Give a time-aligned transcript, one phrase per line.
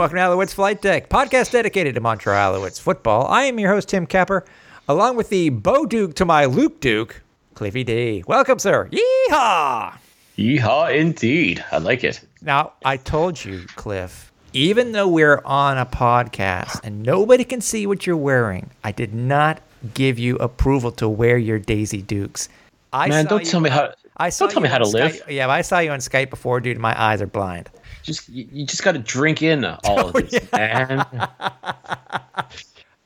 [0.00, 3.26] Welcome to Alouettes Flight Deck, podcast dedicated to Montreal Alouettes football.
[3.26, 4.46] I am your host, Tim Capper,
[4.88, 7.20] along with the Bo Duke to my Luke Duke,
[7.52, 8.24] Cliffy D.
[8.26, 8.88] Welcome, sir.
[8.90, 9.92] Yeehaw!
[10.38, 11.62] Yeehaw, indeed.
[11.70, 12.22] I like it.
[12.40, 17.86] Now, I told you, Cliff, even though we're on a podcast and nobody can see
[17.86, 19.60] what you're wearing, I did not
[19.92, 22.48] give you approval to wear your Daisy Dukes.
[22.90, 25.12] I Man, don't tell me how- I saw don't tell me how to live.
[25.12, 26.78] Skype- Yeah, I saw you on Skype before, dude.
[26.78, 27.68] My eyes are blind.
[28.02, 31.04] Just you, you just got to drink in all Oh, of this, man.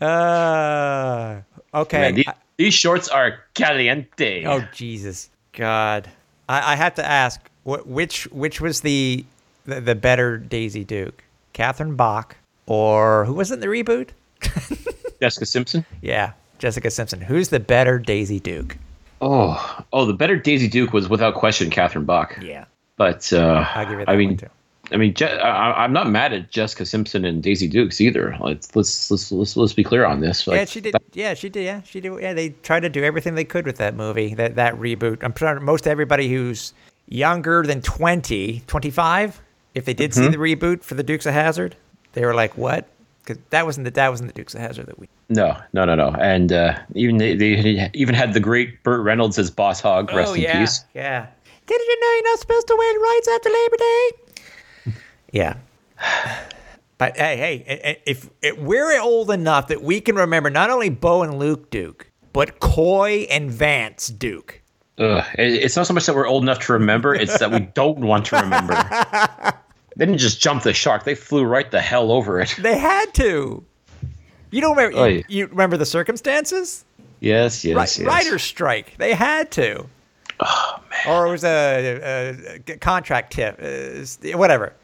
[0.01, 1.41] Uh,
[1.73, 2.01] okay.
[2.01, 2.25] Man, these,
[2.57, 4.45] these shorts are caliente.
[4.45, 6.09] Oh Jesus, God!
[6.49, 9.25] I, I have to ask, wh- which which was the,
[9.67, 11.23] the the better Daisy Duke,
[11.53, 14.11] Catherine Bach or who was it in the reboot?
[15.21, 15.87] Jessica Simpson.
[16.03, 17.21] Yeah, Jessica Simpson.
[17.21, 18.77] Who's the better Daisy Duke?
[19.21, 22.37] Oh, oh, the better Daisy Duke was without question Catherine Bach.
[22.43, 22.65] Yeah,
[22.97, 24.49] But uh, I'll give you that I mean, too.
[24.93, 28.37] I mean, Je- I, I'm not mad at Jessica Simpson and Daisy Dukes either.
[28.41, 30.47] Let's let's let's let's, let's be clear on this.
[30.47, 30.95] yeah, she did.
[31.13, 31.65] Yeah, she did.
[31.65, 32.21] Yeah, she did.
[32.21, 35.23] Yeah, they tried to do everything they could with that movie, that that reboot.
[35.23, 36.75] I'm sure most everybody who's
[37.07, 39.43] younger than 20, 25,
[39.75, 41.77] if they did see the reboot for the Dukes of Hazzard,
[42.13, 42.87] they were like, "What?"
[43.23, 45.09] Because that wasn't the that wasn't the Dukes of Hazzard that we.
[45.29, 46.11] No, no, no, no.
[46.21, 50.13] And uh, even they, they even had the great Burt Reynolds as Boss Hogg.
[50.13, 50.85] Rest oh in yeah, peace.
[50.95, 51.27] yeah.
[51.67, 54.11] Did you know you're not supposed to wear rights after Labor Day?
[55.35, 55.57] Yeah.
[56.97, 61.25] But hey, hey, if, if we're old enough that we can remember not only Bo
[61.25, 64.63] and Luke Duke, but Coy and Vance Duke.
[64.99, 67.99] Ugh, it's not so much that we're old enough to remember; it's that we don't
[67.99, 68.75] want to remember.
[69.97, 72.55] they didn't just jump the shark; they flew right the hell over it.
[72.61, 73.65] They had to.
[74.53, 74.99] You don't remember?
[74.99, 75.23] Oh, you, yeah.
[75.29, 76.85] you remember the circumstances?
[77.19, 78.07] Yes, yes, Right, yes.
[78.07, 78.97] writer's strike.
[78.99, 79.85] They had to.
[80.39, 81.17] Oh man.
[81.17, 83.59] Or it was a, a, a contract tip.
[83.61, 84.75] Uh, whatever.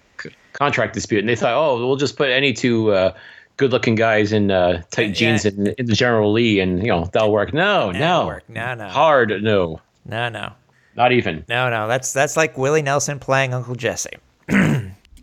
[0.61, 3.13] Contract dispute, and they thought, oh, we'll just put any two uh,
[3.57, 5.13] good-looking guys in uh, tight Yeah.
[5.15, 7.53] jeans in, in the General Lee, and you know that'll work.
[7.55, 8.45] No, no, work.
[8.49, 8.87] No, no.
[8.89, 10.53] hard, no, No, no.
[10.97, 11.45] not even.
[11.49, 14.17] No, no, that's that's like Willie Nelson playing Uncle Jesse.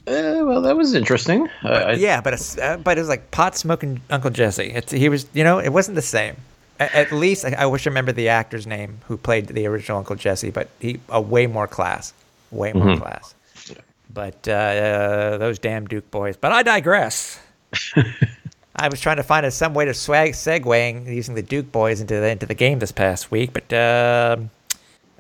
[0.08, 1.50] Uh, well, that was interesting.
[1.66, 4.72] Uh, Yeah, but it's, uh, but it was like pot smoking Uncle Jesse.
[4.72, 6.38] It's, he was, you know, it wasn't the same.
[6.80, 9.98] A- At, least I, I wish I remember the actor's name who played the original
[9.98, 12.14] Uncle Jesse, but he a way more class,
[12.52, 13.36] way more class.
[14.14, 16.38] But uh, uh, those damn Duke boys.
[16.38, 17.40] But I digress.
[18.76, 22.00] I was trying to find a, some way to swag segueing using the Duke boys
[22.00, 24.50] into the into the game this past week, but um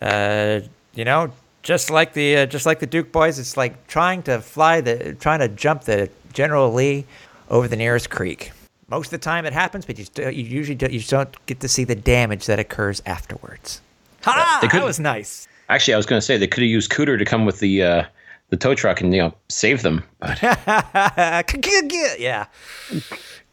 [0.01, 0.61] uh,
[0.93, 1.31] you know,
[1.63, 5.15] just like the uh, just like the Duke boys, it's like trying to fly the
[5.15, 7.05] trying to jump the General Lee
[7.49, 8.51] over the nearest creek.
[8.89, 11.59] Most of the time it happens, but you, st- you usually don't, you don't get
[11.59, 13.81] to see the damage that occurs afterwards.
[14.21, 14.59] Ha!
[14.61, 15.47] that was nice.
[15.67, 17.83] actually, I was going to say they could have used Cooter to come with the
[17.83, 18.03] uh,
[18.50, 20.03] the tow truck and you know save them.
[20.19, 20.41] But
[22.19, 22.46] yeah,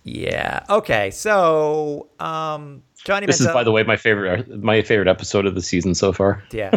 [0.04, 0.64] yeah.
[0.68, 3.26] Okay, so um, Johnny.
[3.26, 6.42] this is, by the way, my favorite my favorite episode of the season so far.
[6.52, 6.72] Yeah.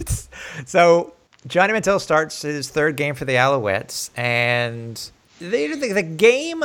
[0.66, 1.14] so
[1.46, 5.10] Johnny Manziel starts his third game for the Alouettes, and
[5.40, 6.64] they, the, the game,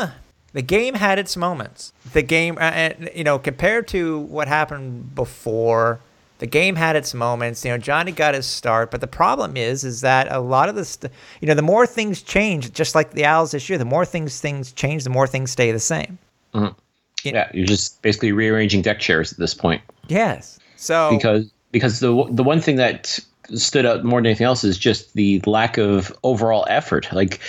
[0.54, 1.92] the game had its moments.
[2.14, 6.00] The game, uh, and you know, compared to what happened before,
[6.40, 7.64] the game had its moments.
[7.64, 10.76] You know, Johnny got his start, but the problem is, is that a lot of
[10.76, 11.12] the, st-
[11.42, 14.42] you know, the more things change, just like the Owls this year, the more things
[14.42, 16.18] things change, the more things stay the same.
[16.54, 16.74] Mm-hmm.
[17.24, 19.82] Yeah, you're just basically rearranging deck chairs at this point.
[20.08, 20.58] Yes.
[20.78, 23.20] So because because the the one thing that
[23.54, 27.12] stood out more than anything else is just the lack of overall effort.
[27.12, 27.40] Like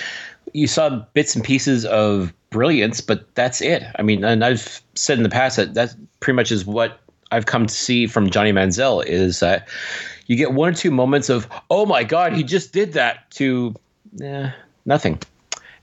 [0.53, 3.85] you saw bits and pieces of brilliance, but that's it.
[3.97, 7.00] I mean, and I've said in the past that that pretty much is what
[7.33, 9.69] I've come to see from Johnny Manziel is that
[10.27, 13.75] you get one or two moments of oh my god, he just did that to
[14.23, 14.51] eh,
[14.87, 15.19] nothing.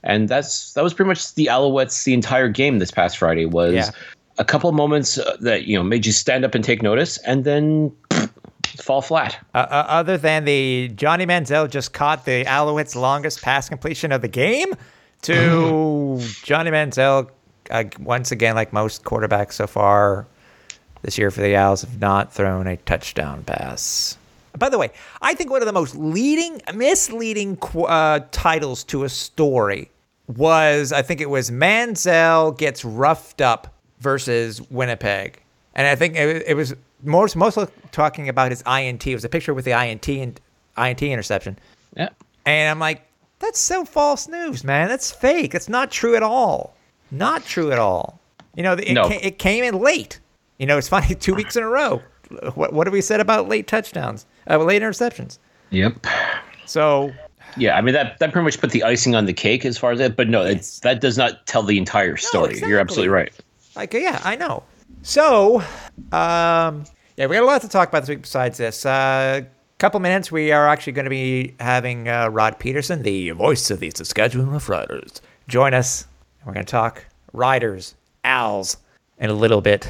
[0.02, 3.74] And that's that was pretty much the Alouettes the entire game this past Friday was
[3.74, 3.90] Yeah.
[4.38, 7.44] a couple moments uh, that you know made you stand up and take notice, and
[7.44, 7.92] then
[8.76, 9.36] fall flat.
[9.54, 14.22] Uh, uh, other than the Johnny Manziel just caught the Alouettes' longest pass completion of
[14.22, 14.72] the game
[15.22, 17.28] to Johnny Manziel,
[17.70, 20.26] uh, once again, like most quarterbacks so far,
[21.02, 24.16] this year for the Owls have not thrown a touchdown pass.
[24.58, 24.90] By the way,
[25.22, 29.90] I think one of the most leading, misleading uh, titles to a story
[30.26, 35.40] was I think it was Manziel gets roughed up versus Winnipeg,
[35.74, 36.74] and I think it, it was
[37.04, 39.06] most mostly talking about his INT.
[39.06, 40.40] It was a picture with the INT and
[40.76, 41.58] INT interception,
[41.96, 42.08] Yeah.
[42.44, 43.06] and I'm like,
[43.38, 44.88] that's so false news, man.
[44.88, 45.52] That's fake.
[45.52, 46.74] That's not true at all.
[47.12, 48.18] Not true at all.
[48.56, 49.08] You know, it, No.
[49.08, 50.18] ca- it came in late.
[50.58, 52.02] You know, it's funny, two weeks in a row.
[52.54, 55.38] What, what have we said about late touchdowns, uh, late interceptions?
[55.70, 56.06] Yep.
[56.66, 57.12] So,
[57.56, 59.92] Yeah, I mean that that pretty much put the icing on the cake as far
[59.92, 62.50] as that, but no, it's, that does not tell the entire story.
[62.50, 62.70] exactly.
[62.70, 63.32] You're absolutely right.
[63.76, 64.62] like, yeah, I know.
[65.02, 65.60] So,
[66.12, 66.84] um,
[67.16, 68.84] yeah, we got a lot to talk about this week besides this.
[68.84, 69.42] Uh,
[69.78, 73.78] couple minutes, we are actually going to be having uh, Rod Pedersen, the voice of
[73.78, 76.06] the Saskatchewan Roughriders, join us.
[76.44, 77.94] We're going to talk Riders,
[78.24, 78.78] Owls,
[79.18, 79.88] in a little bit.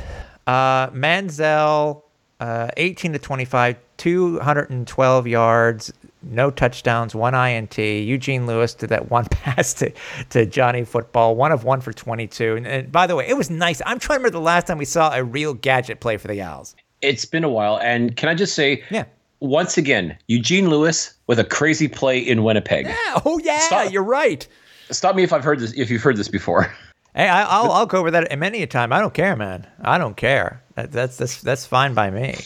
[0.49, 2.03] Uh, Manziel,
[2.41, 5.93] uh, 18 to 25, 212 yards,
[6.23, 7.77] no touchdowns, one INT.
[7.79, 9.93] Eugene Lewis did that one pass to,
[10.31, 12.57] to Johnny Football, one of one for 22.
[12.57, 13.83] And, and by the way, it was nice.
[13.85, 16.41] I'm trying to remember the last time we saw a real gadget play for the
[16.41, 16.75] Owls.
[17.03, 19.05] It's been a while, and can I just say, Yeah.
[19.41, 22.87] once again, Eugene Lewis with a crazy play in Winnipeg.
[22.87, 23.93] Yeah, oh yeah, Stop.
[23.93, 24.49] you're right.
[24.91, 25.73] Stop me if I've heard this.
[25.77, 26.75] If you've heard this before.
[27.19, 28.93] Hey, I, I'll I'll go over that many a time.
[28.93, 29.67] I don't care, man.
[29.83, 30.63] I don't care.
[30.77, 32.37] That, that's that's that's fine by me.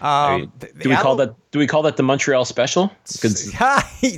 [0.00, 1.34] Um, the- the do we call that?
[1.50, 2.90] Do we call that the Montreal special?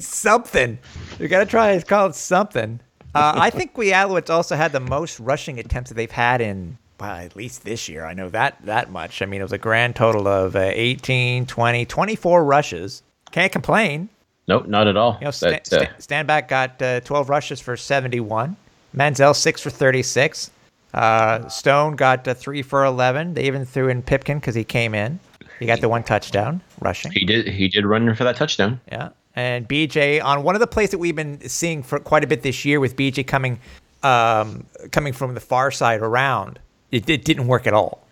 [0.00, 0.78] something.
[1.18, 2.78] We gotta try to call it something.
[3.12, 6.78] Uh, I think we Alouettes also had the most rushing attempts that they've had in
[7.00, 8.04] well, at least this year.
[8.04, 9.20] I know that that much.
[9.20, 13.02] I mean, it was a grand total of uh, 18, 20, 24 rushes.
[13.32, 14.10] Can't complain.
[14.46, 15.16] nope, not at all.
[15.20, 18.56] You know, Sta- That, uh, Sta- Stanback got uh, 12 rushes for 71.
[18.94, 20.50] Manziel, 6 for 36.
[20.92, 23.34] Uh, Stone got uh, 3 for 11.
[23.34, 25.18] They even threw in Pipkin because he came in.
[25.58, 27.12] He got the one touchdown rushing.
[27.12, 27.46] he did.
[27.48, 28.80] He did run for that touchdown.
[28.90, 29.10] Yeah.
[29.36, 32.42] And BJ on one of the plays that we've been seeing for quite a bit
[32.42, 33.58] this year with BJ coming
[34.04, 36.58] um, coming from the far side around,
[36.92, 38.06] it, it didn't work at all.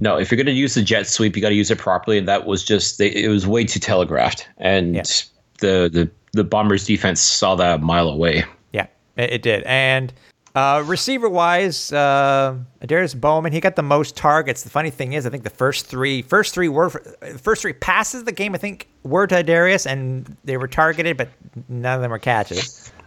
[0.00, 2.16] No, if you're going to use the jet sweep, you got to use it properly,
[2.18, 5.02] and that was just it was way too telegraphed, and Yeah.
[5.58, 8.44] the the the Bombers defense saw that a mile away.
[9.16, 9.62] It, it did.
[9.64, 10.12] And
[10.54, 14.62] uh, receiver wise, uh, Darius Bowman, he got the most targets.
[14.62, 18.20] The funny thing is, I think the first three, first three were first three passes
[18.20, 18.54] of the game.
[18.54, 21.28] I think were to Darius, and they were targeted, but
[21.68, 22.92] none of them were catches.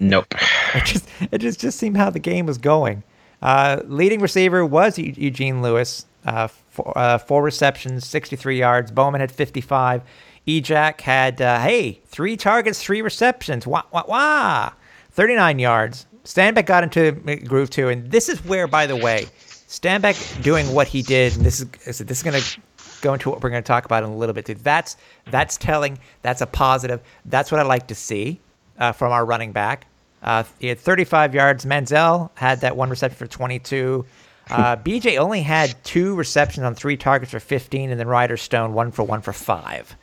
[0.00, 0.26] Nope.
[0.74, 3.02] It just it just just seemed how the game was going.
[3.42, 8.90] Uh, leading receiver was Eu- Eugene Lewis, uh, four, uh, four receptions, 63 yards.
[8.90, 10.02] Bowman had 55.
[10.46, 13.66] Ejac had uh, hey three targets, three receptions.
[13.66, 14.72] Wah wah wah,
[15.20, 16.06] 39 yards.
[16.24, 19.26] Stanback got into the groove too, and this is where, by the way,
[19.68, 21.36] Stanback doing what he did.
[21.36, 21.68] And this is
[21.98, 22.60] this is going to
[23.02, 24.46] go into what we're going to talk about in a little bit.
[24.46, 24.54] Too.
[24.54, 24.96] That's
[25.26, 25.98] that's telling.
[26.22, 27.02] That's a positive.
[27.26, 28.40] That's what I like to see
[28.78, 29.86] uh, from our running back.
[30.22, 31.66] Uh, he had 35 yards.
[31.66, 34.06] Manziel had that one reception for 22.
[34.48, 38.72] Uh, BJ only had two receptions on three targets for 15, and then Ryder Stone
[38.72, 39.96] one for one for 5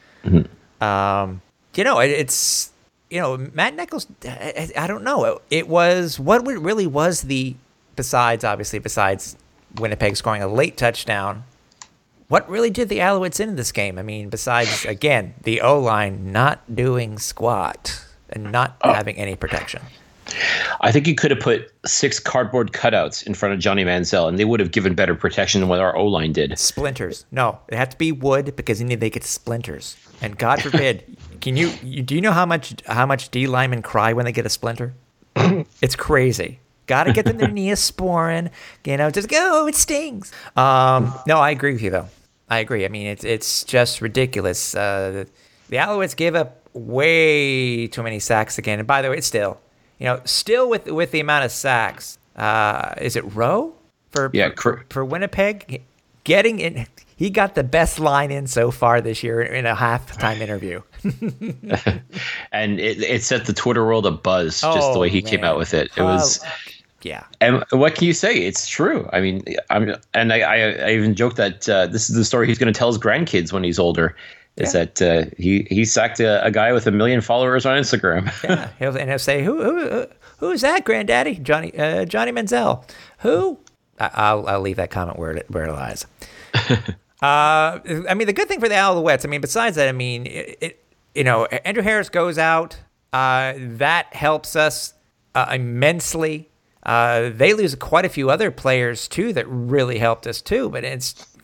[0.79, 1.41] Um,
[1.73, 2.71] you know, it, it's
[3.09, 4.07] you know Matt Nichols.
[4.23, 5.39] I, I don't know.
[5.49, 7.55] It was what really was the
[7.95, 9.35] besides obviously besides
[9.75, 11.43] Winnipeg scoring a late touchdown.
[12.27, 13.97] What really did the Alouettes in this game?
[13.97, 18.93] I mean, besides again the O line not doing squat and not oh.
[18.93, 19.81] having any protection.
[20.81, 24.37] I think you could have put six cardboard cutouts in front of Johnny Manziel, and
[24.37, 26.57] they would have given better protection than what our O line did.
[26.57, 27.25] Splinters.
[27.31, 29.97] No, it had to be wood because you need they get splinters.
[30.21, 33.81] And God forbid, can you, you do you know how much how much D linemen
[33.81, 34.93] cry when they get a splinter?
[35.81, 36.59] it's crazy.
[36.87, 38.49] Got to get them their neosporin.
[38.85, 39.67] You know, just go.
[39.67, 40.31] it stings.
[40.55, 42.09] Um, no, I agree with you though.
[42.49, 42.85] I agree.
[42.85, 44.73] I mean, it's it's just ridiculous.
[44.73, 45.25] Uh,
[45.69, 48.79] the Alouettes gave up way too many sacks again.
[48.79, 49.59] And by the way, it's still,
[49.99, 52.17] you know, still with with the amount of sacks.
[52.35, 53.73] Uh, is it Roh
[54.11, 55.81] for Yeah, for, for Winnipeg?
[56.23, 56.85] Getting in,
[57.15, 60.81] he got the best line in so far this year in a halftime interview.
[62.51, 65.43] And it, it set the Twitter world a buzz just the Oh, way he came
[65.43, 65.91] out with it.
[65.95, 66.39] It was.
[66.43, 66.47] Oh,
[67.03, 67.23] yeah.
[67.39, 68.35] And what can you say?
[68.35, 69.07] It's true.
[69.13, 72.47] I mean, I'm, and I, I, I even joked that uh, this is the story
[72.47, 74.15] he's going to tell his grandkids when he's older.
[74.57, 74.85] Is Yeah.
[74.85, 78.31] that uh, he he sacked a, a guy with a million followers on Instagram?
[78.43, 81.35] Yeah, he'll, and he'll say, "Who, who, who who's that, Granddaddy?
[81.35, 82.83] Johnny, uh, Johnny Manziel?
[83.19, 83.59] Who?"
[83.99, 86.05] I, I'll, I'll leave that comment where it, where it lies.
[87.21, 90.27] uh, I mean, the good thing for the Alouettes, I mean, besides that, I mean,
[90.27, 90.83] it, it
[91.15, 92.77] you know, Andrew Harris goes out.
[93.13, 94.93] Uh, that helps us
[95.33, 96.49] uh, immensely.
[96.83, 100.69] Uh, they lose quite a few other players too that really helped us too.
[100.69, 101.36] But it's it,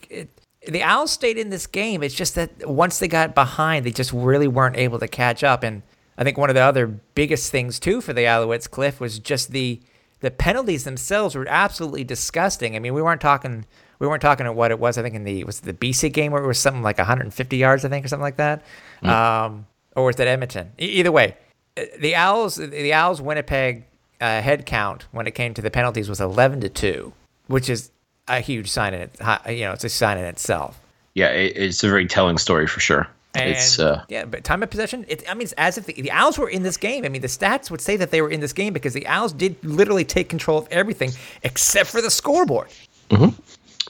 [0.68, 2.02] the Owls stayed in this game.
[2.02, 5.62] It's just that once they got behind, they just really weren't able to catch up.
[5.62, 5.82] And
[6.16, 9.52] I think one of the other biggest things too for the Alouettes, Cliff, was just
[9.52, 9.80] the
[10.20, 12.76] the penalties themselves were absolutely disgusting.
[12.76, 13.66] I mean, we weren't talking
[13.98, 14.98] we weren't talking about what it was.
[14.98, 17.56] I think in the was it the BC game where it was something like 150
[17.56, 18.62] yards, I think, or something like that,
[19.02, 19.08] mm.
[19.08, 20.72] um, or was that Edmonton?
[20.80, 21.36] E- either way,
[21.76, 23.84] uh, the Owls the Owls Winnipeg
[24.20, 27.12] uh, head count when it came to the penalties was 11 to two,
[27.46, 27.90] which is
[28.28, 29.16] a huge sign in it.
[29.48, 30.80] You know, it's a sign in itself.
[31.14, 33.08] Yeah, it's a very telling story for sure.
[33.36, 35.04] And, it's uh, yeah, but time of possession.
[35.08, 37.04] It, I mean, it's as if the, the, Owls were in this game.
[37.04, 39.32] I mean, the stats would say that they were in this game because the Owls
[39.32, 41.10] did literally take control of everything
[41.42, 42.68] except for the scoreboard.
[43.10, 43.40] Mm-hmm.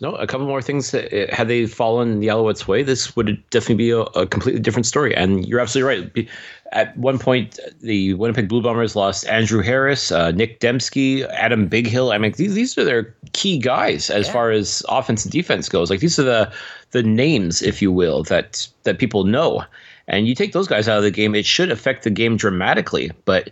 [0.00, 0.90] No, a couple more things.
[0.92, 4.60] That, uh, had they fallen the Alouettes' way, this would definitely be a, a, completely
[4.60, 5.14] different story.
[5.14, 6.28] And you're absolutely right.
[6.74, 12.12] At one point, the Winnipeg Blue Bombers lost Andrew Harris, uh, Nick Demski, Adam Bighill.
[12.12, 14.32] I mean, these these are their key guys as yeah.
[14.32, 15.88] far as offense and defense goes.
[15.88, 16.52] Like these are the
[16.90, 19.64] the names, if you will, that that people know.
[20.06, 23.10] And you take those guys out of the game, it should affect the game dramatically.
[23.24, 23.50] But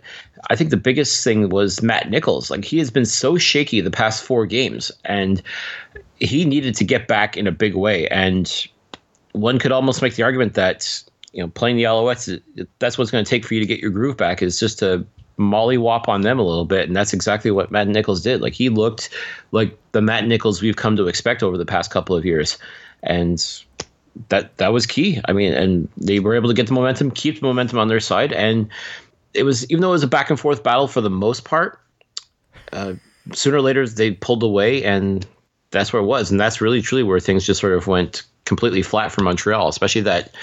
[0.49, 2.51] I think the biggest thing was Matt Nichols.
[2.51, 5.41] Like he has been so shaky the past four games, and
[6.19, 8.07] he needed to get back in a big way.
[8.09, 8.67] And
[9.31, 11.03] one could almost make the argument that
[11.33, 12.41] you know playing the Alouettes,
[12.79, 15.05] that's what's going to take for you to get your groove back is just to
[15.37, 18.41] mollywop on them a little bit, and that's exactly what Matt Nichols did.
[18.41, 19.09] Like he looked
[19.51, 22.57] like the Matt Nichols we've come to expect over the past couple of years,
[23.01, 23.43] and
[24.29, 25.19] that that was key.
[25.25, 27.99] I mean, and they were able to get the momentum, keep the momentum on their
[27.99, 28.69] side, and
[29.33, 31.79] it was even though it was a back and forth battle for the most part.
[32.71, 32.93] Uh,
[33.33, 35.25] sooner or later, they pulled away, and
[35.71, 38.81] that's where it was, and that's really truly where things just sort of went completely
[38.81, 40.33] flat for Montreal, especially that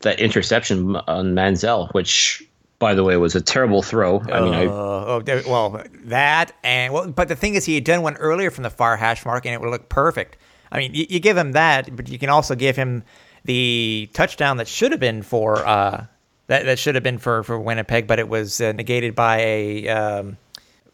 [0.00, 2.46] that interception on Manziel, which
[2.78, 4.20] by the way was a terrible throw.
[4.20, 7.84] I mean, I, uh, oh, well, that and well, but the thing is, he had
[7.84, 10.36] done one earlier from the far hash mark, and it would look perfect.
[10.70, 13.04] I mean, you, you give him that, but you can also give him
[13.44, 16.06] the touchdown that should have been for uh,
[16.46, 19.88] that that should have been for for Winnipeg, but it was uh, negated by a
[19.88, 20.36] um,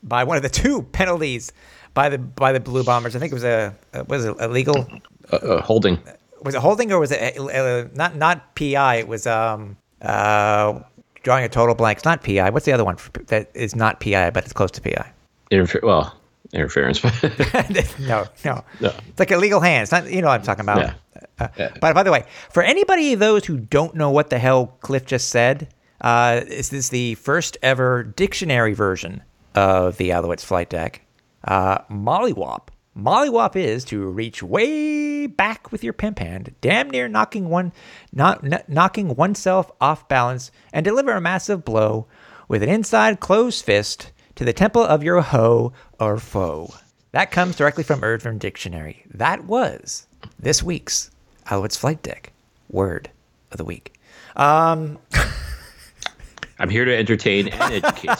[0.02, 1.52] by one of the two penalties
[1.94, 3.16] by the by the Blue Bombers.
[3.16, 3.74] I think it was a
[4.06, 4.86] was it illegal
[5.32, 5.98] uh, uh, holding.
[6.42, 8.96] Was it holding or was it uh, not not PI?
[8.96, 10.80] It was um uh
[11.22, 11.98] drawing a total blank.
[11.98, 12.50] It's not PI.
[12.50, 15.12] What's the other one that is not PI but it's close to PI?
[15.50, 16.16] Interfer- well,
[16.52, 17.02] interference.
[18.00, 18.92] no, no, no.
[19.08, 19.92] It's like illegal hands.
[19.92, 20.78] Not you know what I'm talking about.
[20.78, 20.94] Yeah.
[21.38, 21.74] Uh, yeah.
[21.80, 25.28] But by the way, for anybody those who don't know what the hell Cliff just
[25.28, 25.68] said,
[26.00, 29.22] uh, this is the first ever dictionary version
[29.54, 31.02] of the Alouettes flight deck.
[31.44, 32.68] Uh, mollywop.
[32.96, 37.72] Mollywop is to reach way back with your pimp hand, damn near knocking one,
[38.12, 42.06] not, n- knocking oneself off balance, and deliver a massive blow
[42.48, 46.74] with an inside closed fist to the temple of your hoe or foe.
[47.12, 49.04] That comes directly from Urban Dictionary.
[49.14, 50.06] That was
[50.38, 51.10] this week's
[51.46, 52.32] Alouettes Flight Deck
[52.68, 53.08] word
[53.52, 53.94] of the week.
[54.34, 54.98] Um,
[56.58, 58.10] I'm here to entertain and educate.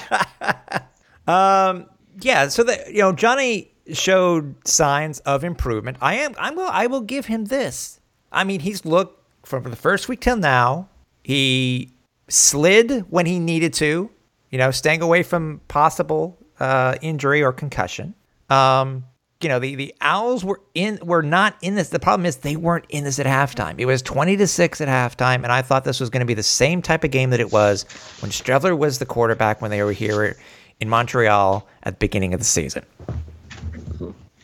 [1.27, 1.87] um,
[2.21, 5.99] yeah, so that you know, Johnny showed signs of improvement.
[6.01, 8.01] I am I'm will I will give him this.
[8.33, 10.89] I mean, he's looked from the first week till now.
[11.23, 11.93] He
[12.29, 14.11] slid when he needed to,
[14.51, 18.15] you know, staying away from possible uh, injury or concussion.
[18.49, 19.05] Um,
[19.41, 21.89] you know, the, the Owls were in were not in this.
[21.89, 23.77] The problem is they weren't in this at halftime.
[23.79, 26.35] It was twenty to six at halftime, and I thought this was going to be
[26.35, 27.85] the same type of game that it was
[28.21, 30.37] when Streveler was the quarterback when they were here
[30.79, 32.85] in Montreal at the beginning of the season.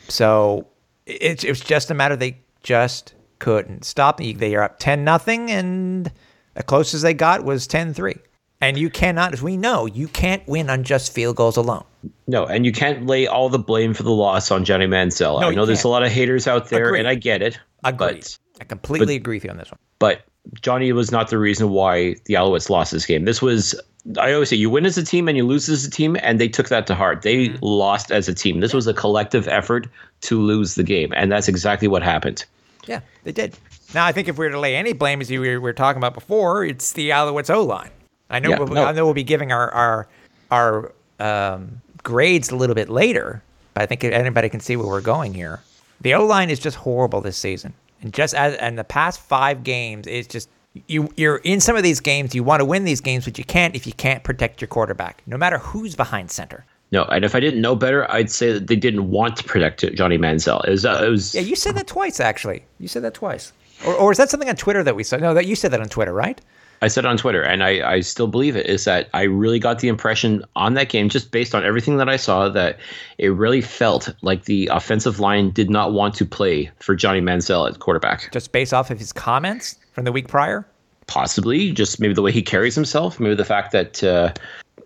[0.08, 0.66] So
[1.06, 4.18] it's it was just a matter they just couldn't stop.
[4.18, 6.10] They are up 10 nothing, and
[6.54, 8.14] the closest they got was 10 3.
[8.60, 11.84] And you cannot, as we know, you can't win on just field goals alone.
[12.26, 15.40] No, and you can't lay all the blame for the loss on Johnny Manziel.
[15.40, 17.00] No, I know there's a lot of haters out there, Agreed.
[17.00, 17.58] and I get it.
[17.84, 18.22] Agreed.
[18.22, 19.78] But, I completely but, agree with you on this one.
[19.98, 20.22] But
[20.62, 23.26] Johnny was not the reason why the Alouettes lost this game.
[23.26, 23.78] This was
[24.18, 26.40] I always say you win as a team and you lose as a team, and
[26.40, 27.22] they took that to heart.
[27.22, 27.64] They mm-hmm.
[27.64, 28.60] lost as a team.
[28.60, 29.88] This was a collective effort
[30.22, 32.44] to lose the game, and that's exactly what happened.
[32.86, 33.56] Yeah, they did.
[33.94, 36.14] Now, I think if we were to lay any blame, as we were talking about
[36.14, 37.90] before, it's the Alouettes O line.
[38.30, 38.84] I know, yeah, we'll, no.
[38.84, 40.08] I know we'll be giving our our
[40.50, 43.42] our um, grades a little bit later,
[43.74, 45.60] but I think anybody can see where we're going here.
[46.00, 49.64] The O line is just horrible this season, and just as in the past five
[49.64, 50.48] games, it's just
[50.86, 53.44] you you're in some of these games you want to win these games but you
[53.44, 56.64] can't if you can't protect your quarterback no matter who's behind center.
[56.92, 59.80] No and if i didn't know better i'd say that they didn't want to protect
[59.94, 60.64] johnny manziel.
[60.66, 62.64] It was, uh, it was yeah you said that twice actually.
[62.78, 63.52] You said that twice.
[63.86, 65.16] Or, or is that something on twitter that we saw?
[65.16, 66.40] No that you said that on twitter right?
[66.82, 69.78] I said on Twitter, and I, I still believe it, is that I really got
[69.78, 72.78] the impression on that game, just based on everything that I saw, that
[73.18, 77.68] it really felt like the offensive line did not want to play for Johnny Manziel
[77.68, 78.30] at quarterback.
[78.32, 80.68] Just based off of his comments from the week prior?
[81.06, 84.30] Possibly, just maybe the way he carries himself, maybe the fact that uh,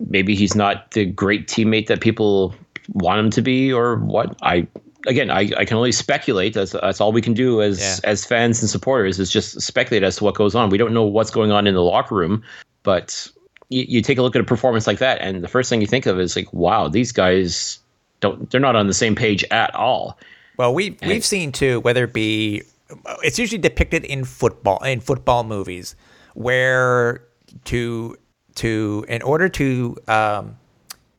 [0.07, 2.55] maybe he's not the great teammate that people
[2.93, 4.37] want him to be, or what.
[4.41, 4.65] I
[5.07, 6.53] again, I, I can only speculate.
[6.53, 7.97] That's that's all we can do as Yeah.
[8.09, 10.69] as fans and supporters is just speculate as to what goes on.
[10.69, 12.41] We don't know what's going on in the locker room,
[12.83, 13.27] but
[13.67, 15.87] you, you take a look at a performance like that, and the first thing you
[15.87, 17.79] think of is like, wow, these guys
[18.21, 20.17] don't they're not on the same page at all.
[20.55, 22.61] Well, we we've seen too, whether it be,
[23.23, 25.95] it's usually depicted in football in football movies,
[26.33, 27.27] where
[27.65, 28.15] to
[28.55, 30.57] to in order to um,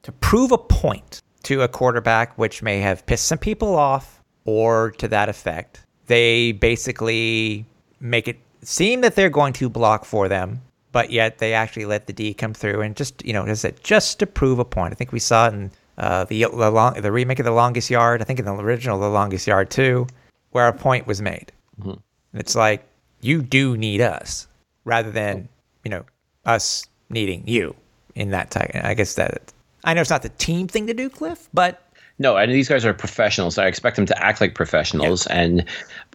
[0.02, 4.90] to prove a point to a quarterback, which may have pissed some people off or
[4.92, 7.66] to that effect, they basically
[8.00, 10.60] make it seem that they're going to block for them,
[10.92, 14.18] but yet they actually let the D come through and just you know just just
[14.18, 14.92] to prove a point.
[14.92, 17.90] I think we saw it in uh, the the, long, the remake of the Longest
[17.90, 18.20] Yard.
[18.20, 20.06] I think in the original The Longest Yard too,
[20.50, 21.52] where a point was made.
[21.80, 22.00] And
[22.34, 22.86] it's like
[23.20, 24.46] you do need us
[24.84, 25.48] rather than
[25.84, 26.04] you know
[26.44, 27.74] us needing you
[28.14, 28.70] in that type.
[28.74, 29.52] I guess that
[29.84, 31.82] I know it's not the team thing to do, Cliff, but
[32.18, 33.58] No, and these guys are professionals.
[33.58, 35.26] I expect them to act like professionals.
[35.26, 35.64] And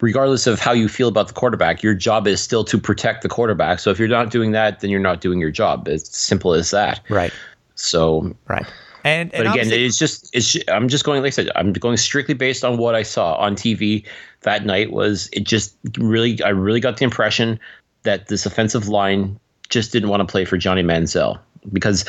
[0.00, 3.28] regardless of how you feel about the quarterback, your job is still to protect the
[3.28, 3.78] quarterback.
[3.78, 5.88] So if you're not doing that, then you're not doing your job.
[5.88, 7.00] It's simple as that.
[7.10, 7.32] right,
[7.74, 8.66] So, right.
[9.08, 10.56] And, but again, it's just it's.
[10.68, 11.50] I'm just going like I said.
[11.56, 14.04] I'm going strictly based on what I saw on TV
[14.42, 14.92] that night.
[14.92, 16.42] Was it just really?
[16.42, 17.58] I really got the impression
[18.02, 19.38] that this offensive line
[19.68, 21.38] just didn't want to play for Johnny Manziel
[21.72, 22.04] because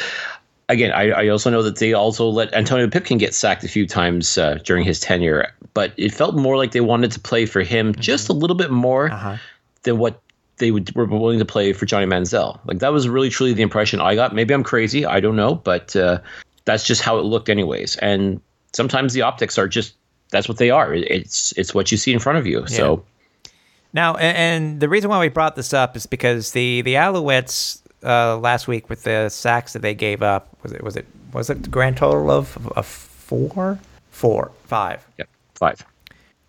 [0.70, 3.88] again, I, I also know that they also let Antonio Pipkin get sacked a few
[3.88, 7.62] times uh, during his tenure, but it felt more like they wanted to play for
[7.62, 9.10] him just a little bit more
[9.84, 10.22] than what
[10.58, 12.60] they would, were willing to play for Johnny Manziel.
[12.65, 14.36] Like that was really truly the impression I got.
[14.36, 16.20] Maybe I'm crazy, I don't know, but uh,
[16.69, 17.95] that's just how it looked, anyways.
[17.97, 18.39] And
[18.73, 19.95] sometimes the optics are just
[20.29, 20.93] that's what they are.
[20.93, 22.67] It's it's what you see in front of you.
[22.67, 23.03] So
[23.91, 28.37] Now, and the reason why we brought this up is because the the Alouettes uh,
[28.37, 31.63] last week with the sacks that they gave up was it was it was it
[31.63, 33.79] the grand total of of four,
[34.11, 35.05] four, five.
[35.17, 35.83] yeah, five.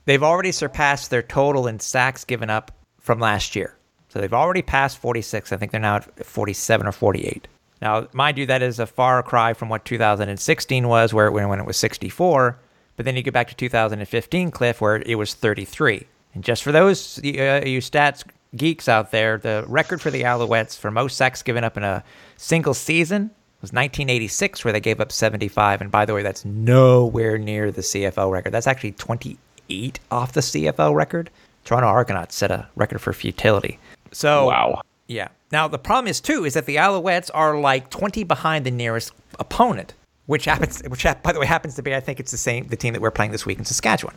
[0.05, 3.75] They've already surpassed their total in sacks given up from last year.
[4.11, 5.53] So they've already passed 46.
[5.53, 7.47] I think they're now at 47 or 48.
[7.81, 11.49] Now, mind you, that is a far cry from what 2016 was, where it, when
[11.49, 12.59] when it was 64.
[12.97, 16.07] But then you get back to 2015, Cliff, where it was 33.
[16.35, 17.23] And just for those uh,
[17.65, 18.25] you stats
[18.57, 22.05] geeks out there, the record for the Alouettes for most sacks given up in a
[22.37, 23.31] single season
[23.63, 25.81] was 1986, where they gave up 75.
[25.81, 28.53] And by the way, that's nowhere near the CFL record.
[28.53, 31.31] That's actually 28 off the CFL record.
[31.65, 33.79] Toronto Argonauts set a record for futility.
[34.13, 34.83] So Wow.
[35.11, 35.29] Yeah.
[35.51, 39.13] Now the problem is too is that the Alouettes are like 20 behind the nearest
[39.41, 39.95] opponent,
[40.27, 42.77] which happens which by the way happens to be I think it's the same the
[42.77, 44.15] team that we're playing this week in Saskatchewan.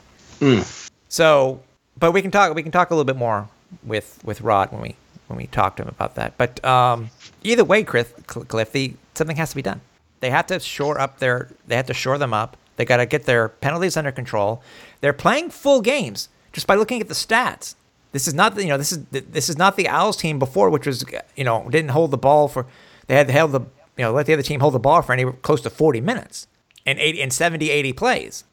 [1.10, 1.62] So,
[1.98, 3.50] but we can talk we can talk a little bit more
[3.84, 4.96] with with Rod when we
[5.28, 6.38] when we talk to him about that.
[6.38, 7.10] But um,
[7.44, 9.82] either way, Cliff, Cl- Cliff, the, something has to be done.
[10.20, 12.56] They have to shore up their they have to shore them up.
[12.76, 14.62] They got to get their penalties under control.
[15.02, 17.76] They're playing full games just by looking at the stats.
[18.14, 20.70] This is not the, you know this is this is not the Owls team before,
[20.70, 21.04] which was
[21.36, 22.66] you know didn't hold the ball for
[23.08, 23.60] they had held the
[23.98, 26.48] you know let the other team hold the ball for any close to 40 minutes
[26.86, 28.44] and 80 and 70 80 plays.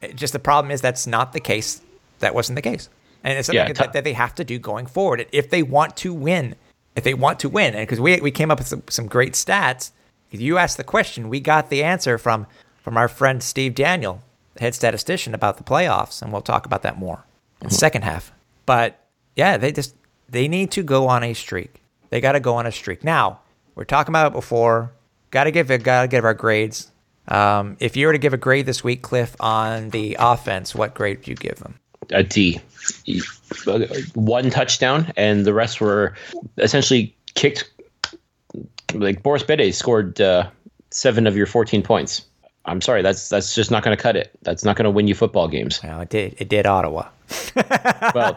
[0.00, 1.80] It- just the problem is that's not the case.
[2.20, 2.88] That wasn't the case,
[3.24, 5.96] and it's something Yeah, that, that they have to do going forward if they want
[5.98, 6.54] to win.
[6.94, 9.32] If they want to win, and because we we came up with some, some great
[9.32, 9.90] stats.
[10.30, 12.46] If you asked the question, we got the answer from
[12.82, 14.22] from our friend Steve Daniel,
[14.54, 17.24] the head statistician, about the playoffs, and we'll talk about that more
[17.62, 18.30] in the second half.
[18.66, 18.98] But
[19.36, 19.94] yeah, they just
[20.28, 21.82] they need to go on a streak.
[22.10, 23.04] They got to go on a streak.
[23.04, 23.40] Now
[23.74, 24.92] we're talking about it before.
[25.30, 25.82] Got to give it.
[25.82, 26.90] Got to give our grades.
[27.28, 30.94] Um, if you were to give a grade this week, Cliff, on the offense, what
[30.94, 31.78] grade would you give them?
[32.10, 32.60] a D.
[34.14, 36.14] One touchdown, and the rest were
[36.58, 37.70] essentially kicked.
[38.94, 40.50] Like Boris Bede scored uh,
[40.90, 42.26] seven of your fourteen points.
[42.64, 44.30] I'm sorry, that's that's just not going to cut it.
[44.42, 45.80] That's not going to win you football games.
[45.82, 46.34] Well, it did.
[46.38, 47.08] It did Ottawa.
[48.14, 48.34] Well,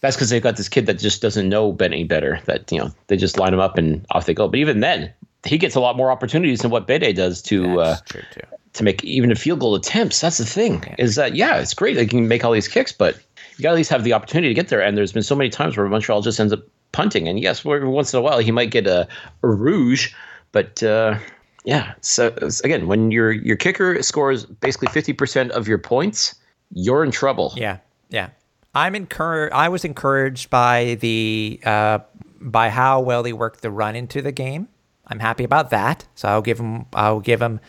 [0.00, 2.40] that's because they've got this kid that just doesn't know any better.
[2.46, 4.48] That you know they just line him up and off they go.
[4.48, 5.12] But even then,
[5.44, 8.40] he gets a lot more opportunities than what Bede does to uh, That's true too.
[8.74, 10.20] to make even a field goal attempts.
[10.20, 13.16] That's the thing is that yeah, it's great they can make all these kicks, but
[13.56, 14.80] you got to at least have the opportunity to get there.
[14.82, 17.28] And there's been so many times where Montreal just ends up punting.
[17.28, 19.06] And yes, every once in a while he might get a,
[19.42, 20.12] a rouge,
[20.52, 21.18] but uh,
[21.64, 21.94] yeah.
[22.00, 26.34] So again, when your your kicker scores basically fifty percent of your points,
[26.72, 27.52] you're in trouble.
[27.56, 28.30] Yeah, yeah.
[28.74, 29.54] I'm encouraged.
[29.54, 31.98] I was encouraged by the uh,
[32.40, 34.68] by how well they worked the run into the game.
[35.06, 36.06] I'm happy about that.
[36.14, 37.60] So I'll give them I'll give them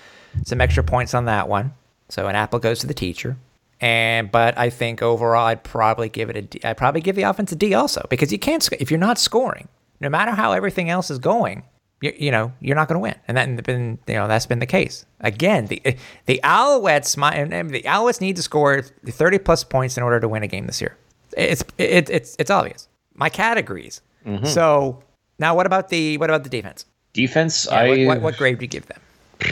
[0.44, 1.74] some extra points on that one.
[2.10, 3.38] So an apple goes to the teacher.
[3.82, 6.62] And but I think overall I'd probably give it a D.
[6.64, 9.68] I'd probably give the offense a D also because you can't if you're not scoring,
[10.00, 11.64] no matter how everything else is going,
[12.04, 14.60] you, you know you're not going to win, and that been you know that's been
[14.60, 15.06] the case.
[15.22, 15.82] Again, the
[16.26, 20.44] the Alouettes my the Alouettes need to score 30 plus points in order to win
[20.44, 20.98] a game this year.
[21.38, 22.90] It's it, it's it's obvious.
[23.16, 24.02] My categories.
[24.46, 25.02] So
[25.40, 26.86] now what about the what about the defense?
[27.14, 29.00] Defense, Yeah, I what, what, what grade do you give them?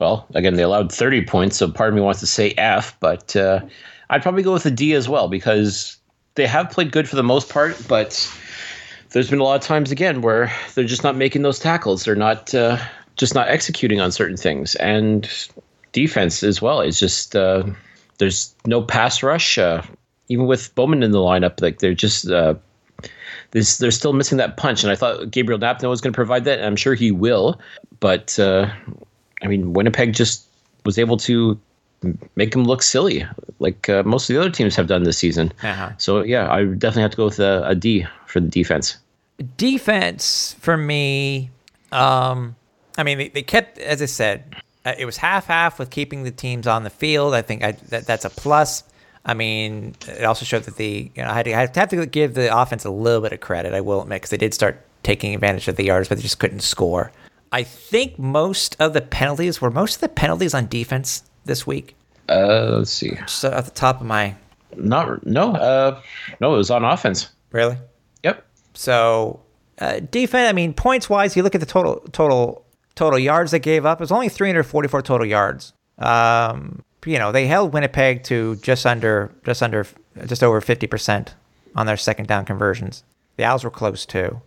[0.00, 3.36] well, again, they allowed 30 points, so part of me wants to say F, but
[3.36, 3.60] uh,
[4.10, 5.98] I'd probably go with a D as well because
[6.34, 8.12] they have played good for the most part, but
[9.12, 12.04] there's been a lot of times again where they're just not making those tackles.
[12.04, 12.78] They're not uh,
[13.16, 15.28] just not executing on certain things, and
[15.92, 17.64] defense as well is just uh,
[18.18, 19.58] there's no pass rush.
[19.58, 19.82] Uh,
[20.28, 22.54] even with Bowman in the lineup, like they're just uh,
[23.50, 24.82] this, they're still missing that punch.
[24.82, 27.60] And I thought Gabriel Knapp was going to provide that, and I'm sure he will.
[28.00, 28.70] But uh,
[29.42, 30.46] I mean, Winnipeg just
[30.84, 31.60] was able to
[32.34, 33.26] make them look silly,
[33.60, 35.52] like uh, most of the other teams have done this season.
[35.62, 35.90] Uh-huh.
[35.98, 38.96] So yeah, I definitely have to go with a, a D for the defense.
[39.42, 41.50] Defense for me
[41.92, 42.54] um
[42.98, 46.22] i mean they, they kept as i said uh, it was half half with keeping
[46.24, 48.82] the teams on the field i think I, that, that's a plus
[49.24, 52.06] i mean it also showed that the you know i had to, I have to
[52.06, 54.84] give the offense a little bit of credit i will admit because they did start
[55.02, 57.12] taking advantage of the yards but they just couldn't score
[57.52, 61.94] i think most of the penalties were most of the penalties on defense this week
[62.28, 63.16] Uh, let's see.
[63.26, 64.34] so at the top of my
[64.76, 65.54] Not no.
[65.54, 66.00] Uh,
[66.40, 67.28] no, it was on offense.
[67.50, 67.76] really.
[68.74, 69.40] So
[69.78, 70.48] uh, defense.
[70.48, 74.00] I mean, points wise, you look at the total total total yards they gave up.
[74.00, 75.72] It was only 344 total yards.
[75.98, 79.86] Um, you know, they held Winnipeg to just under just under
[80.26, 81.34] just over 50 percent
[81.74, 83.04] on their second down conversions.
[83.36, 84.40] The Owls were close too.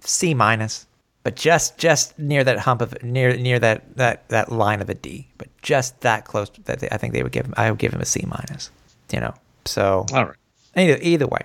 [0.00, 0.86] C minus,
[1.22, 4.94] but just just near that hump of near near that that that line of a
[4.94, 6.50] D, but just that close.
[6.64, 7.52] That they, I think they would give.
[7.56, 8.70] I would give him a C minus.
[9.12, 10.36] You know, so All right.
[10.76, 11.40] Either, either way.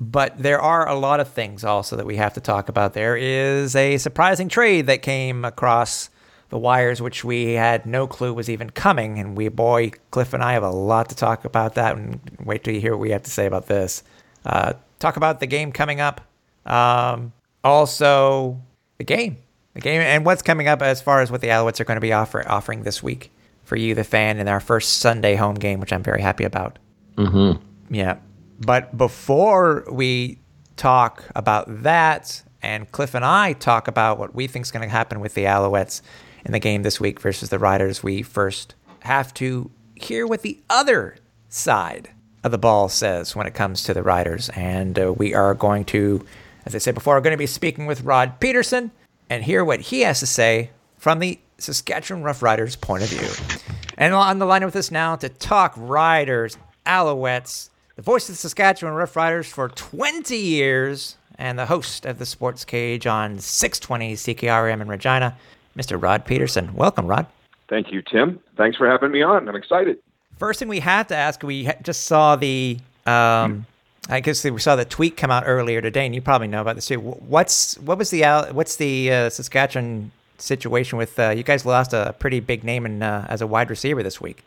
[0.00, 2.94] But there are a lot of things also that we have to talk about.
[2.94, 6.10] There is a surprising trade that came across
[6.50, 9.18] the wires, which we had no clue was even coming.
[9.18, 11.96] And we, boy, Cliff and I have a lot to talk about that.
[11.96, 14.02] And wait till you hear what we have to say about this.
[14.44, 16.20] Uh, talk about the game coming up.
[16.66, 18.60] Um, also,
[18.98, 19.38] the game.
[19.74, 22.00] The game and what's coming up as far as what the Alouettes are going to
[22.00, 23.32] be offer, offering this week
[23.64, 26.78] for you, the fan, in our first Sunday home game, which I'm very happy about.
[27.90, 28.18] Yeah.
[28.58, 30.38] But before we
[30.76, 34.88] talk about that, and Cliff and I talk about what we think is going to
[34.88, 36.00] happen with the Alouettes
[36.44, 40.58] in the game this week versus the Riders, we first have to hear what the
[40.70, 41.16] other
[41.48, 42.10] side
[42.42, 44.50] of the ball says when it comes to the Riders.
[44.50, 46.24] And uh, we are going to,
[46.66, 48.90] as I said before, we're going to be speaking with Rod Pedersen
[49.30, 53.28] and hear what he has to say from the Saskatchewan Roughriders point of view.
[53.96, 58.38] And on the line with us now to talk Riders, Alouettes, the voice of the
[58.38, 64.80] Saskatchewan Roughriders for 20 years, and the host of the Sports Cage on 620 CKRM
[64.80, 65.36] in Regina,
[65.76, 66.00] Mr.
[66.00, 66.74] Rod Pedersen.
[66.74, 67.26] Welcome, Rod.
[67.68, 68.40] Thank you, Tim.
[68.56, 69.48] Thanks for having me on.
[69.48, 69.98] I'm excited.
[70.38, 73.66] First thing we have to ask, we just saw the, um,
[74.08, 76.74] I guess we saw the tweet come out earlier today, and you probably know about
[76.76, 77.00] this too.
[77.00, 82.14] What's what was the what's the uh, Saskatchewan situation with uh, you guys lost a
[82.18, 84.42] pretty big name in, uh, as a wide receiver this week?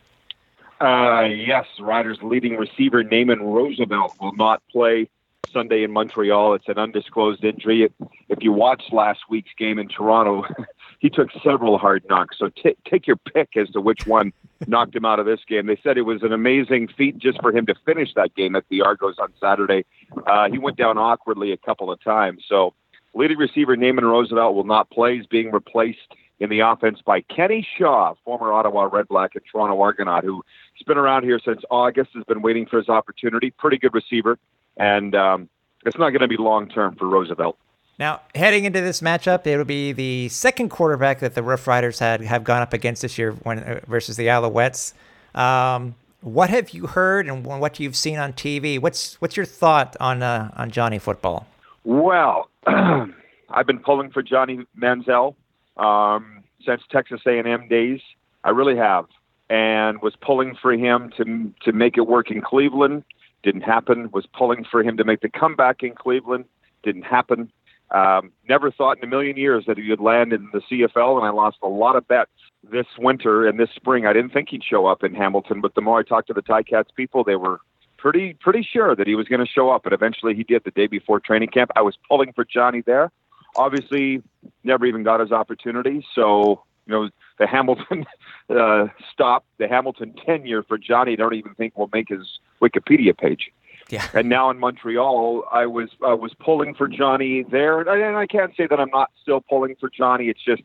[0.80, 5.10] Uh, yes, Riders' leading receiver, Naaman Roosevelt, will not play
[5.52, 6.54] Sunday in Montreal.
[6.54, 7.84] It's an undisclosed injury.
[7.84, 7.92] If,
[8.30, 10.44] if you watched last week's game in Toronto,
[11.00, 12.38] he took several hard knocks.
[12.38, 14.34] So t- take your pick as to which one
[14.68, 15.66] knocked him out of this game.
[15.66, 18.66] They said it was an amazing feat just for him to finish that game at
[18.70, 19.86] the Argos on Saturday.
[20.28, 22.44] Uh, he went down awkwardly a couple of times.
[22.48, 22.74] So
[23.13, 25.18] leading receiver Naaman Roosevelt will not play.
[25.18, 29.80] He's being replaced in the offense by Kenny Shaw, former Ottawa Red Black and Toronto
[29.82, 30.43] Argonaut, who's
[30.86, 33.52] been around here since August, has been waiting for his opportunity.
[33.52, 34.38] Pretty good receiver,
[34.78, 35.50] and um,
[35.86, 37.58] it's not going to be long term for Roosevelt.
[38.00, 42.21] Now, heading into this matchup, it'll be the second quarterback that the Rough Riders had
[42.21, 44.93] have gone up against this year when uh, versus the Alouettes.
[45.34, 48.80] Um, what have you heard and what you've seen on TV?
[48.80, 51.47] What's what's your thought on uh, on Johnny Football?
[51.84, 55.36] Well, I've been pulling for Johnny Manziel
[55.78, 58.02] um, since Texas A&M days.
[58.44, 59.06] I really have,
[59.50, 63.04] and was pulling for him to to make it work in Cleveland.
[63.44, 64.10] Didn't happen.
[64.13, 66.46] Was pulling for him to make the comeback in Cleveland.
[66.84, 67.52] Didn't happen.
[67.92, 71.26] Um, never thought in a million years that he would land in the CFL, and
[71.26, 72.32] I lost a lot of bets
[72.70, 74.06] this winter and this spring.
[74.06, 76.42] I didn't think he'd show up in Hamilton, but the more I talked to the
[76.42, 77.60] Ticats people, they were
[77.98, 80.72] pretty pretty sure that he was going to show up, but eventually he did the
[80.72, 81.72] day before training camp.
[81.76, 83.12] I was pulling for Johnny there.
[83.58, 84.22] Obviously,
[84.63, 86.06] never even got his opportunity.
[86.13, 88.06] So you know the Hamilton
[88.50, 91.13] uh, stop, the Hamilton tenure for Johnny.
[91.13, 93.52] I don't even think will make his Wikipedia page.
[93.89, 94.06] Yeah.
[94.13, 98.17] And now in Montreal, I was I was pulling for Johnny there, and I, and
[98.17, 100.30] I can't say that I'm not still pulling for Johnny.
[100.30, 100.62] It's just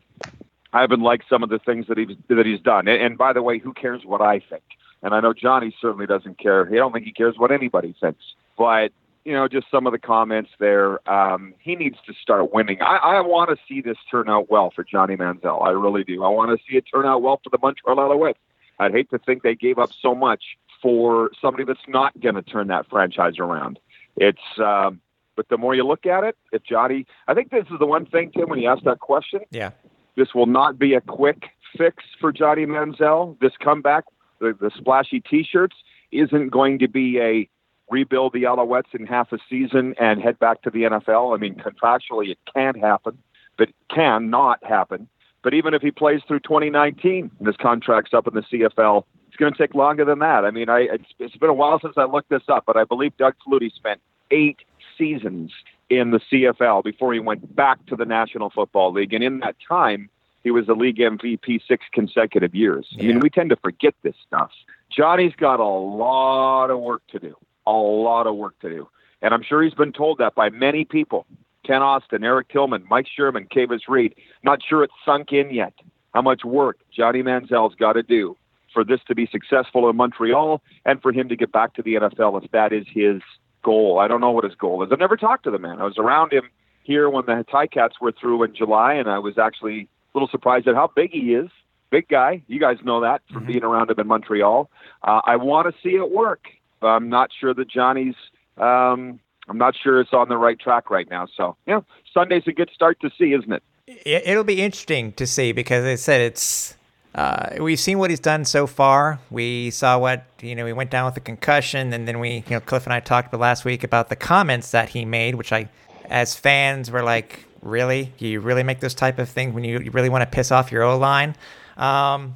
[0.73, 2.87] I haven't liked some of the things that he's that he's done.
[2.87, 4.63] And, and by the way, who cares what I think?
[5.01, 6.65] And I know Johnny certainly doesn't care.
[6.65, 8.23] He don't think he cares what anybody thinks.
[8.57, 8.91] But
[9.25, 11.07] you know, just some of the comments there.
[11.09, 12.81] Um, he needs to start winning.
[12.81, 15.65] I, I want to see this turn out well for Johnny Manziel.
[15.65, 16.23] I really do.
[16.23, 18.35] I want to see it turn out well for the Montreal Alouettes.
[18.79, 20.43] I'd hate to think they gave up so much
[20.81, 23.79] for somebody that's not going to turn that franchise around.
[24.17, 24.99] It's, um,
[25.35, 28.05] but the more you look at it, if Johnny, I think this is the one
[28.05, 29.71] thing, Tim, when you ask that question, Yeah.
[30.17, 31.43] this will not be a quick
[31.77, 33.39] fix for Johnny Manziel.
[33.39, 34.03] This comeback,
[34.39, 35.75] the, the splashy T-shirts,
[36.11, 37.49] isn't going to be a
[37.89, 41.35] rebuild the Alouettes in half a season and head back to the NFL.
[41.35, 43.17] I mean, contractually, it can't happen,
[43.57, 45.07] but it can not happen.
[45.43, 49.35] But even if he plays through 2019 and his contract's up in the CFL, it's
[49.37, 50.45] going to take longer than that.
[50.45, 52.85] I mean, I it's, it's been a while since I looked this up, but I
[52.85, 53.99] believe Doug Flutie spent
[54.31, 54.59] eight
[54.97, 55.51] seasons
[55.89, 59.55] in the CFL before he went back to the National Football League, and in that
[59.67, 60.09] time,
[60.43, 62.87] he was the league MVP six consecutive years.
[62.99, 64.51] I mean, we tend to forget this stuff.
[64.95, 68.89] Johnny's got a lot of work to do, a lot of work to do,
[69.21, 71.25] and I'm sure he's been told that by many people.
[71.65, 74.15] Kent Austin, Eric Tillman, Mike Sherman, Kavis Reed.
[74.43, 75.73] Not sure it's sunk in yet
[76.13, 78.37] how much work Johnny Manziel's got to do
[78.73, 81.95] for this to be successful in Montreal and for him to get back to the
[81.95, 83.21] NFL if that is his
[83.63, 83.99] goal.
[83.99, 84.89] I don't know what his goal is.
[84.91, 85.79] I've never talked to the man.
[85.79, 86.49] I was around him
[86.83, 90.67] here when the Ticats were through in July, and I was actually a little surprised
[90.67, 91.49] at how big he is.
[91.89, 92.41] Big guy.
[92.47, 94.69] You guys know that from being around him in Montreal.
[95.03, 96.47] Uh, I want to see it work.
[96.87, 98.15] I'm not sure that Johnny's.
[98.57, 101.27] Um, I'm not sure it's on the right track right now.
[101.35, 101.81] So, yeah,
[102.13, 103.63] Sunday's a good start to see, isn't it?
[103.87, 106.75] It, it'll be interesting to see because I said it's.
[107.15, 109.19] Uh, we've seen what he's done so far.
[109.29, 110.65] We saw what you know.
[110.65, 113.33] He went down with a concussion, and then we, you know, Cliff and I talked
[113.33, 115.69] last week about the comments that he made, which I,
[116.09, 118.13] as fans, were like, "Really?
[118.17, 120.71] You really make those type of things when you, you really want to piss off
[120.71, 121.35] your O line?"
[121.77, 122.35] Um,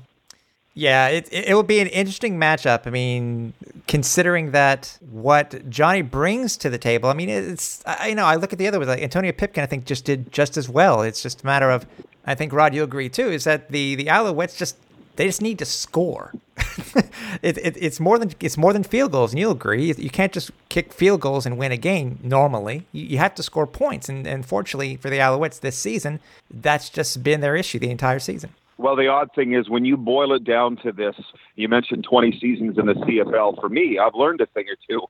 [0.77, 2.85] yeah, it, it will be an interesting matchup.
[2.85, 3.53] I mean,
[3.87, 8.35] considering that what Johnny brings to the table, I mean, it's I you know I
[8.35, 9.63] look at the other ones like Antonio Pipkin.
[9.63, 11.01] I think just did just as well.
[11.01, 11.87] It's just a matter of
[12.27, 14.77] I think Rod, you agree too, is that the the Alouettes just
[15.15, 16.31] they just need to score.
[17.41, 19.91] it, it, it's more than it's more than field goals, and you'll agree.
[19.97, 22.85] You can't just kick field goals and win a game normally.
[22.91, 26.19] You, you have to score points, and, and fortunately for the Alouettes this season,
[26.51, 28.51] that's just been their issue the entire season.
[28.77, 31.15] Well, the odd thing is when you boil it down to this,
[31.55, 33.59] you mentioned 20 seasons in the CFL.
[33.59, 35.01] For me, I've learned a thing or two.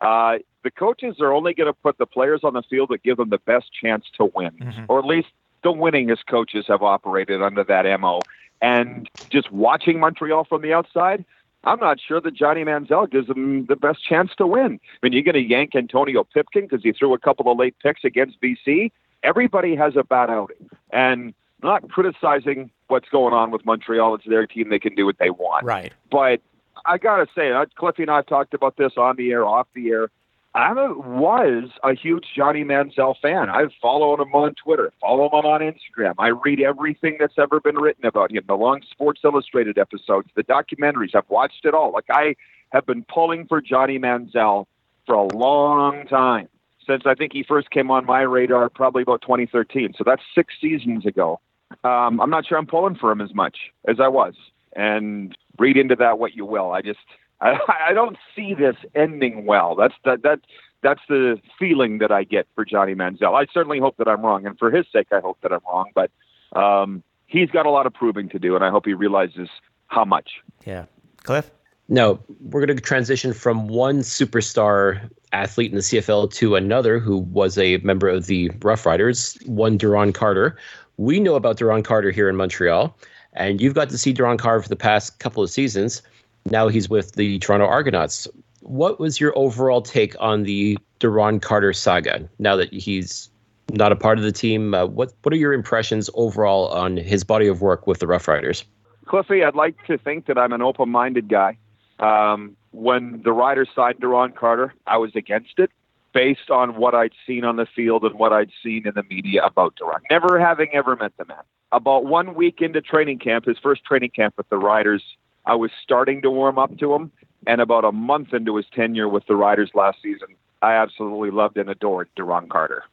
[0.00, 3.16] Uh, the coaches are only going to put the players on the field that give
[3.16, 5.28] them the best chance to win, or at least
[5.62, 8.20] the winningest coaches have operated under that MO.
[8.62, 11.24] And just watching Montreal from the outside,
[11.64, 14.78] I'm not sure that Johnny Manziel gives them the best chance to win.
[14.84, 17.74] I mean, you're going to yank Antonio Pipkin because he threw a couple of late
[17.82, 18.92] picks against BC.
[19.24, 20.70] Everybody has a bad outing.
[20.92, 24.14] And not criticizing what's going on with Montreal.
[24.14, 24.68] It's their team.
[24.70, 25.64] They can do what they want.
[25.64, 25.92] Right.
[26.10, 26.40] But
[26.84, 29.44] I got to say, uh, Cliffy and I have talked about this on the air,
[29.44, 30.08] off the air.
[30.54, 33.50] I was a huge Johnny Manziel fan.
[33.50, 36.14] I've followed him on Twitter, follow him on Instagram.
[36.18, 40.42] I read everything that's ever been written about him, the long Sports Illustrated episodes, the
[40.44, 41.14] documentaries.
[41.14, 41.92] I've watched it all.
[41.92, 42.36] Like I
[42.70, 44.64] have been pulling for Johnny Manziel
[45.04, 46.48] for a long time
[46.86, 49.94] since I think he first came on my radar, probably about 2013.
[49.98, 51.40] So that's six seasons ago.
[51.84, 53.56] Um, I'm not sure I'm pulling for him as much
[53.88, 54.34] as I was.
[54.74, 56.72] And read into that what you will.
[56.72, 56.98] I just
[57.40, 59.74] I, I don't see this ending well.
[59.74, 60.40] That's that that
[60.82, 63.34] that's the feeling that I get for Johnny Manziel.
[63.34, 65.90] I certainly hope that I'm wrong, and for his sake, I hope that I'm wrong.
[65.94, 66.10] But
[66.58, 69.48] um, he's got a lot of proving to do, and I hope he realizes
[69.88, 70.42] how much.
[70.64, 70.84] Yeah.
[71.22, 71.50] Cliff?
[71.88, 77.18] No, we're going to transition from one superstar athlete in the CFL to another who
[77.18, 80.56] was a member of the Rough Riders, one Duron Carter.
[80.96, 82.96] We know about Duron Carter here in Montreal,
[83.34, 86.02] and you've got to see Duron Carter for the past couple of seasons.
[86.46, 88.28] Now he's with the Toronto Argonauts.
[88.60, 93.30] What was your overall take on the Duron Carter saga now that he's
[93.70, 94.74] not a part of the team?
[94.74, 98.26] Uh, what what are your impressions overall on his body of work with the Rough
[98.26, 98.64] Riders?
[99.04, 101.58] Cliffy, I'd like to think that I'm an open-minded guy.
[102.00, 105.70] Um, when the Riders signed Duron Carter, I was against it
[106.16, 109.44] based on what I'd seen on the field and what I'd seen in the media
[109.44, 109.98] about Duron.
[110.10, 111.42] Never having ever met the man.
[111.72, 115.02] About one week into training camp, his first training camp with the Riders,
[115.44, 117.12] I was starting to warm up to him.
[117.46, 120.28] And about a month into his tenure with the Riders last season,
[120.62, 122.84] I absolutely loved and adored Duron Carter.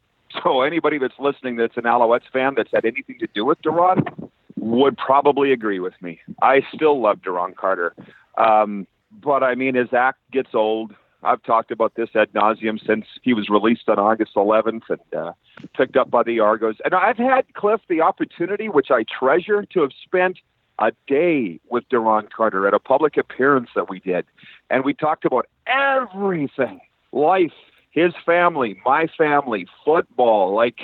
[0.42, 4.30] So anybody that's listening that's an Alouettes fan that's had anything to do with Duron
[4.56, 6.20] would probably agree with me.
[6.42, 7.94] I still love Duron Carter.
[8.36, 10.92] Um, but I mean, his act gets old.
[11.24, 15.32] I've talked about this ad nauseum since he was released on August 11th and uh,
[15.76, 16.76] picked up by the Argos.
[16.84, 20.38] And I've had Cliff the opportunity, which I treasure, to have spent
[20.78, 24.26] a day with Duron Carter at a public appearance that we did,
[24.70, 26.80] and we talked about everything:
[27.12, 27.52] life,
[27.90, 30.54] his family, my family, football.
[30.54, 30.80] Like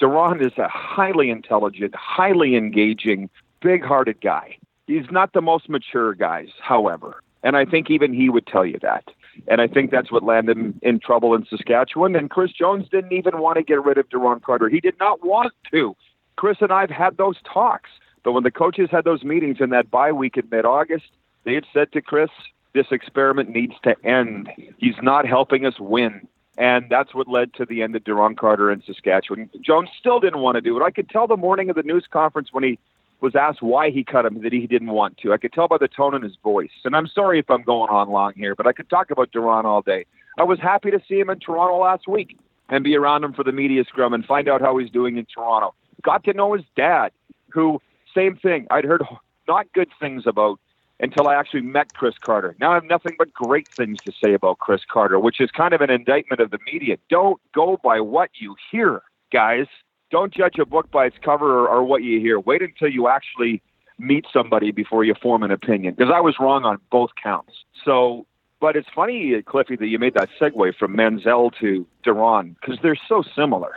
[0.00, 3.30] Duron is a highly intelligent, highly engaging,
[3.62, 4.58] big-hearted guy.
[4.86, 7.22] He's not the most mature guys, however.
[7.42, 9.04] And I think even he would tell you that.
[9.48, 12.16] And I think that's what landed him in trouble in Saskatchewan.
[12.16, 14.68] And Chris Jones didn't even want to get rid of Duron Carter.
[14.68, 15.96] He did not want to.
[16.36, 17.90] Chris and I have had those talks.
[18.22, 21.06] But when the coaches had those meetings in that bye week in mid August,
[21.44, 22.30] they had said to Chris,
[22.74, 24.50] this experiment needs to end.
[24.78, 26.26] He's not helping us win.
[26.58, 29.48] And that's what led to the end of Duron Carter in Saskatchewan.
[29.62, 30.82] Jones still didn't want to do it.
[30.82, 32.78] I could tell the morning of the news conference when he
[33.20, 35.32] was asked why he cut him that he didn't want to.
[35.32, 36.70] I could tell by the tone in his voice.
[36.84, 39.64] And I'm sorry if I'm going on long here, but I could talk about Duron
[39.64, 40.06] all day.
[40.38, 43.44] I was happy to see him in Toronto last week and be around him for
[43.44, 45.74] the media scrum and find out how he's doing in Toronto.
[46.02, 47.12] Got to know his dad,
[47.48, 47.82] who,
[48.14, 49.02] same thing, I'd heard
[49.48, 50.58] not good things about
[51.00, 52.54] until I actually met Chris Carter.
[52.60, 55.74] Now I have nothing but great things to say about Chris Carter, which is kind
[55.74, 56.96] of an indictment of the media.
[57.08, 59.02] Don't go by what you hear,
[59.32, 59.66] guys
[60.10, 62.38] don't judge a book by its cover or, or what you hear.
[62.38, 63.62] Wait until you actually
[63.98, 65.94] meet somebody before you form an opinion.
[65.94, 67.52] Because I was wrong on both counts.
[67.84, 68.26] So,
[68.60, 72.98] but it's funny, Cliffy, that you made that segue from Manziel to Duron because they're
[73.08, 73.76] so similar.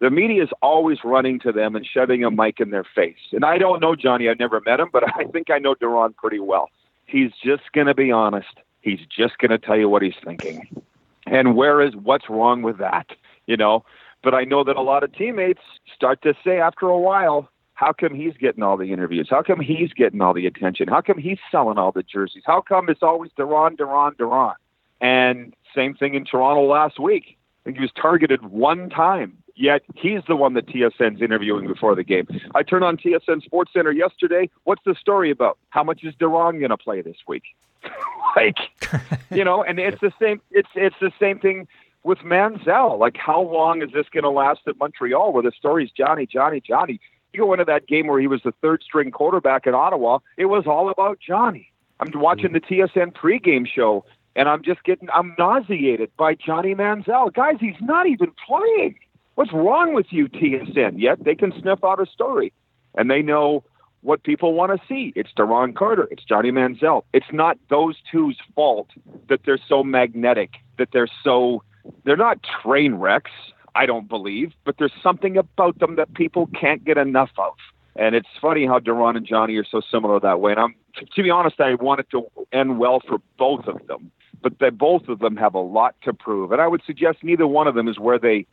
[0.00, 3.16] The media is always running to them and shoving a mic in their face.
[3.32, 4.28] And I don't know Johnny.
[4.28, 6.70] I've never met him, but I think I know Duron pretty well.
[7.06, 8.60] He's just going to be honest.
[8.80, 10.82] He's just going to tell you what he's thinking.
[11.26, 13.08] And where is what's wrong with that?
[13.46, 13.84] You know,
[14.22, 15.60] but I know that a lot of teammates
[15.94, 19.28] start to say after a while, how come he's getting all the interviews?
[19.30, 20.88] How come he's getting all the attention?
[20.88, 22.42] How come he's selling all the jerseys?
[22.44, 24.54] How come it's always Duron, Duron, Duron?
[25.00, 27.38] And same thing in Toronto last week.
[27.62, 31.94] I think he was targeted one time, yet he's the one that TSN's interviewing before
[31.94, 32.26] the game.
[32.54, 34.50] I turned on TSN Sports Center yesterday.
[34.64, 35.56] What's the story about?
[35.70, 37.44] How much is Duron going to play this week?
[38.36, 38.56] like,
[39.30, 40.40] you know, and it's the same.
[40.50, 41.68] It's it's the same thing
[42.02, 42.98] with Manziel.
[42.98, 46.60] Like, how long is this going to last at Montreal where the story's Johnny, Johnny,
[46.60, 47.00] Johnny?
[47.32, 50.46] You go into that game where he was the third string quarterback in Ottawa, it
[50.46, 51.72] was all about Johnny.
[52.00, 54.04] I'm watching the TSN pregame show
[54.36, 57.32] and I'm just getting, I'm nauseated by Johnny Manziel.
[57.34, 58.96] Guys, he's not even playing.
[59.34, 60.94] What's wrong with you, TSN?
[60.96, 62.52] Yet they can sniff out a story
[62.96, 63.64] and they know
[64.02, 65.12] what people want to see.
[65.16, 66.08] It's Duron Carter.
[66.10, 67.02] It's Johnny Manziel.
[67.12, 68.88] It's not those two's fault
[69.28, 71.62] that they're so magnetic, that they're so
[72.04, 73.30] they're not train wrecks,
[73.74, 77.54] I don't believe, but there's something about them that people can't get enough of.
[77.96, 80.52] And it's funny how Duron and Johnny are so similar that way.
[80.52, 80.74] And I'm,
[81.14, 84.12] to be honest, I want it to end well for both of them.
[84.40, 86.52] But they, both of them have a lot to prove.
[86.52, 88.46] And I would suggest neither one of them is where they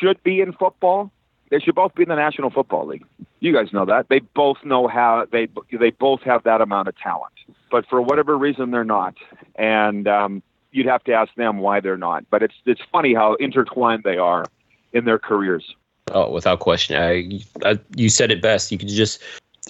[0.00, 1.10] should be in football.
[1.50, 3.04] They should both be in the National Football League.
[3.40, 4.08] You guys know that.
[4.08, 7.32] They both know how they they both have that amount of talent.
[7.70, 9.14] But for whatever reason, they're not.
[9.54, 12.24] And um, you'd have to ask them why they're not.
[12.30, 14.44] But it's it's funny how intertwined they are
[14.92, 15.74] in their careers.
[16.10, 16.96] Oh, without question.
[16.96, 18.72] I, I, you said it best.
[18.72, 19.22] You could just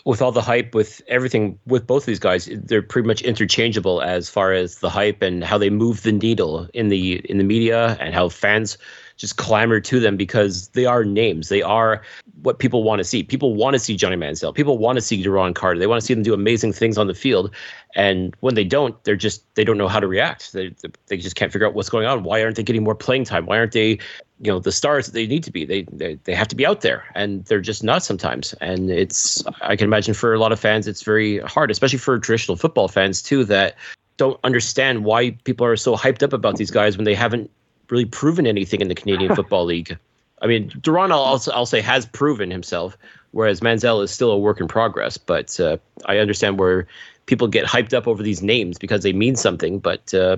[0.04, 4.00] with all the hype, with everything, with both of these guys, they're pretty much interchangeable
[4.00, 7.44] as far as the hype and how they move the needle in the in the
[7.44, 8.78] media and how fans
[9.18, 11.48] just clamor to them because they are names.
[11.48, 12.02] They are
[12.42, 13.24] what people want to see.
[13.24, 14.54] People want to see Johnny Manziel.
[14.54, 15.78] People want to see Duron Carter.
[15.78, 17.52] They want to see them do amazing things on the field.
[17.96, 20.52] And when they don't, they're just they don't know how to react.
[20.52, 20.72] They
[21.08, 22.22] they just can't figure out what's going on.
[22.22, 23.46] Why aren't they getting more playing time?
[23.46, 23.98] Why aren't they,
[24.40, 25.64] you know, the stars that they need to be?
[25.64, 28.54] They they they have to be out there, and they're just not sometimes.
[28.60, 32.20] And it's I can imagine for a lot of fans, it's very hard, especially for
[32.20, 33.76] traditional football fans too, that
[34.16, 37.50] don't understand why people are so hyped up about these guys when they haven't
[37.90, 39.96] really proven anything in the Canadian Football League.
[40.40, 42.96] I mean, Duron, I'll, I'll say, has proven himself,
[43.32, 45.18] whereas Manziel is still a work in progress.
[45.18, 46.86] But uh, I understand where
[47.26, 49.78] people get hyped up over these names because they mean something.
[49.78, 50.36] But uh,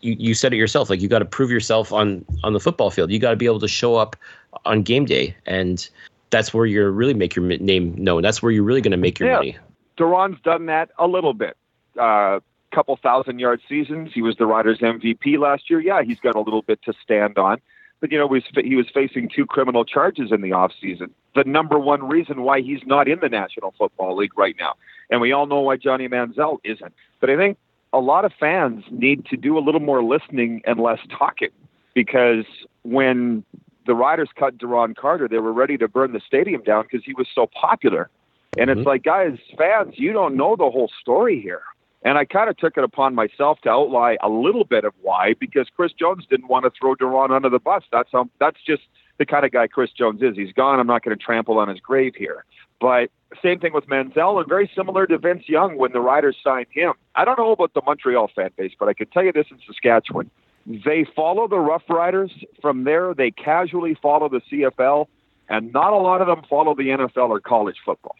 [0.00, 2.90] you, you said it yourself, like you got to prove yourself on on the football
[2.90, 3.10] field.
[3.10, 4.16] You got to be able to show up
[4.64, 5.88] on game day, and
[6.30, 8.22] that's where you're really make your name known.
[8.22, 9.36] That's where you're really going to make your yeah.
[9.36, 9.56] money.
[9.96, 11.56] Duron's done that a little bit.
[11.98, 12.40] Uh,
[12.74, 14.10] couple thousand yard seasons.
[14.14, 15.80] He was the Riders MVP last year.
[15.80, 17.58] Yeah, he's got a little bit to stand on.
[18.00, 18.28] But, you know,
[18.64, 21.10] he was facing two criminal charges in the offseason.
[21.36, 24.74] The number one reason why he's not in the National Football League right now.
[25.08, 26.92] And we all know why Johnny Manziel isn't.
[27.20, 27.58] But I think
[27.92, 31.50] a lot of fans need to do a little more listening and less talking
[31.94, 32.44] because
[32.82, 33.44] when
[33.86, 37.14] the Riders cut Duron Carter, they were ready to burn the stadium down because he
[37.14, 38.10] was so popular.
[38.58, 38.88] And it's mm-hmm.
[38.88, 41.62] like, guys, fans, you don't know the whole story here.
[42.04, 45.34] And I kind of took it upon myself to outline a little bit of why,
[45.38, 47.84] because Chris Jones didn't want to throw Duron under the bus.
[47.92, 48.82] That's how, that's just
[49.18, 50.36] the kind of guy Chris Jones is.
[50.36, 50.80] He's gone.
[50.80, 52.44] I'm not going to trample on his grave here.
[52.80, 56.66] But same thing with Manziel, and very similar to Vince Young when the Riders signed
[56.70, 56.94] him.
[57.14, 59.58] I don't know about the Montreal fan base, but I can tell you this in
[59.64, 60.28] Saskatchewan.
[60.66, 62.32] They follow the Rough Riders.
[62.60, 65.06] From there, they casually follow the CFL,
[65.48, 68.16] and not a lot of them follow the NFL or college football.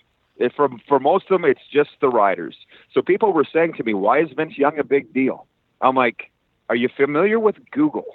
[0.57, 2.57] For, for most of them, it's just the Riders.
[2.93, 5.47] So people were saying to me, why is Vince Young a big deal?
[5.81, 6.31] I'm like,
[6.69, 8.07] are you familiar with Google?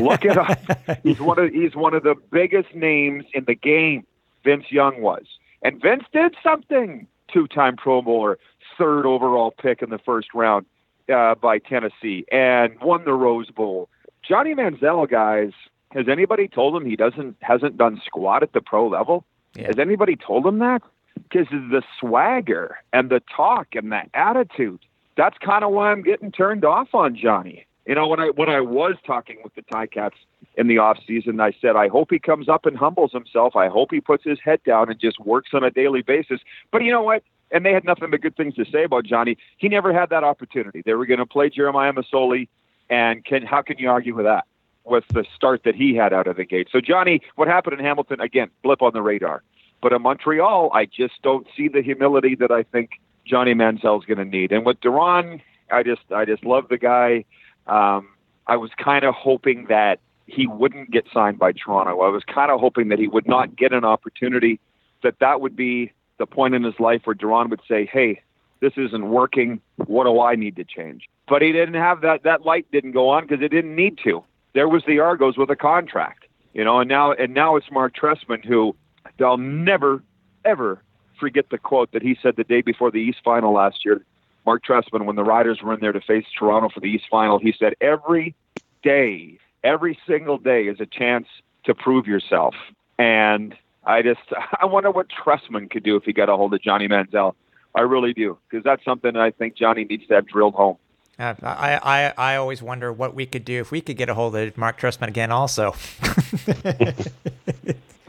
[0.00, 0.58] Look it up.
[1.02, 4.06] he's one of he's one of the biggest names in the game.
[4.44, 5.24] Vince Young was,
[5.62, 7.06] and Vince did something.
[7.32, 8.38] Two-time Pro Bowler,
[8.78, 10.64] third overall pick in the first round
[11.12, 13.90] uh, by Tennessee, and won the Rose Bowl.
[14.26, 15.52] Johnny Manziel, guys,
[15.92, 19.24] has anybody told him he doesn't hasn't done squat at the pro level?
[19.54, 19.66] Yeah.
[19.66, 20.82] Has anybody told him that?
[21.28, 24.80] Because of the swagger and the talk and the attitude.
[25.16, 27.66] That's kind of why I'm getting turned off on Johnny.
[27.86, 30.16] You know, when I when I was talking with the Tie Cats
[30.56, 33.56] in the off season, I said I hope he comes up and humbles himself.
[33.56, 36.40] I hope he puts his head down and just works on a daily basis.
[36.70, 37.22] But you know what?
[37.50, 39.38] And they had nothing but good things to say about Johnny.
[39.56, 40.82] He never had that opportunity.
[40.84, 42.48] They were going to play Jeremiah Masoli,
[42.90, 44.44] and can how can you argue with that?
[44.84, 46.68] With the start that he had out of the gate.
[46.70, 48.50] So Johnny, what happened in Hamilton again?
[48.62, 49.42] Blip on the radar.
[49.80, 54.18] But in Montreal, I just don't see the humility that I think Johnny Manziel's going
[54.18, 54.52] to need.
[54.52, 57.24] And with Duron, I just I just love the guy.
[57.66, 58.08] Um,
[58.46, 62.00] I was kind of hoping that he wouldn't get signed by Toronto.
[62.00, 64.60] I was kind of hoping that he would not get an opportunity.
[65.02, 68.20] That that would be the point in his life where Duron would say, "Hey,
[68.60, 69.60] this isn't working.
[69.76, 72.24] What do I need to change?" But he didn't have that.
[72.24, 74.24] That light didn't go on because it didn't need to.
[74.54, 76.24] There was the Argos with a contract,
[76.54, 78.74] you know, and now and now it's Mark Trestman who
[79.20, 80.02] I'll never
[80.44, 80.82] ever
[81.18, 84.04] forget the quote that he said the day before the East Final last year.
[84.46, 87.38] Mark Trestman, when the Riders were in there to face Toronto for the East Final,
[87.38, 88.34] he said, "Every
[88.82, 91.26] day, every single day is a chance
[91.64, 92.54] to prove yourself."
[92.98, 93.54] And
[93.84, 94.20] I just,
[94.60, 97.34] I wonder what Trestman could do if he got a hold of Johnny Manziel.
[97.74, 100.78] I really do, because that's something that I think Johnny needs to have drilled home.
[101.18, 104.14] Uh, I, I, I always wonder what we could do if we could get a
[104.14, 105.74] hold of Mark Trestman again, also.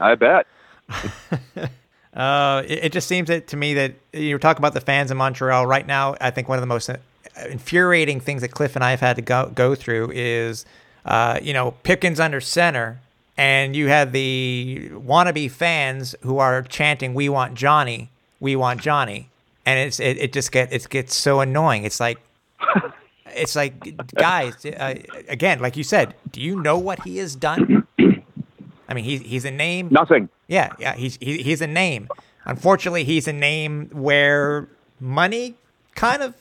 [0.00, 0.46] I bet.
[2.12, 5.10] Uh, it, it just seems that to me that you were talking about the fans
[5.10, 6.16] in Montreal right now.
[6.20, 6.90] I think one of the most
[7.48, 10.66] infuriating things that Cliff and I have had to go go through is,
[11.04, 13.00] uh, you know, Pipkins under center,
[13.36, 18.10] and you have the wannabe fans who are chanting, "We want Johnny,
[18.40, 19.28] we want Johnny,"
[19.64, 21.84] and it's it, it just get it gets so annoying.
[21.84, 22.18] It's like.
[23.32, 24.96] It's like, guys, uh,
[25.28, 27.86] again, like you said, do you know what he has done?
[28.90, 29.88] I mean, he's he's a name.
[29.90, 30.28] Nothing.
[30.48, 32.08] Yeah, yeah, he's he, he's a name.
[32.44, 34.68] Unfortunately, he's a name where
[34.98, 35.54] money
[35.94, 36.34] kind of,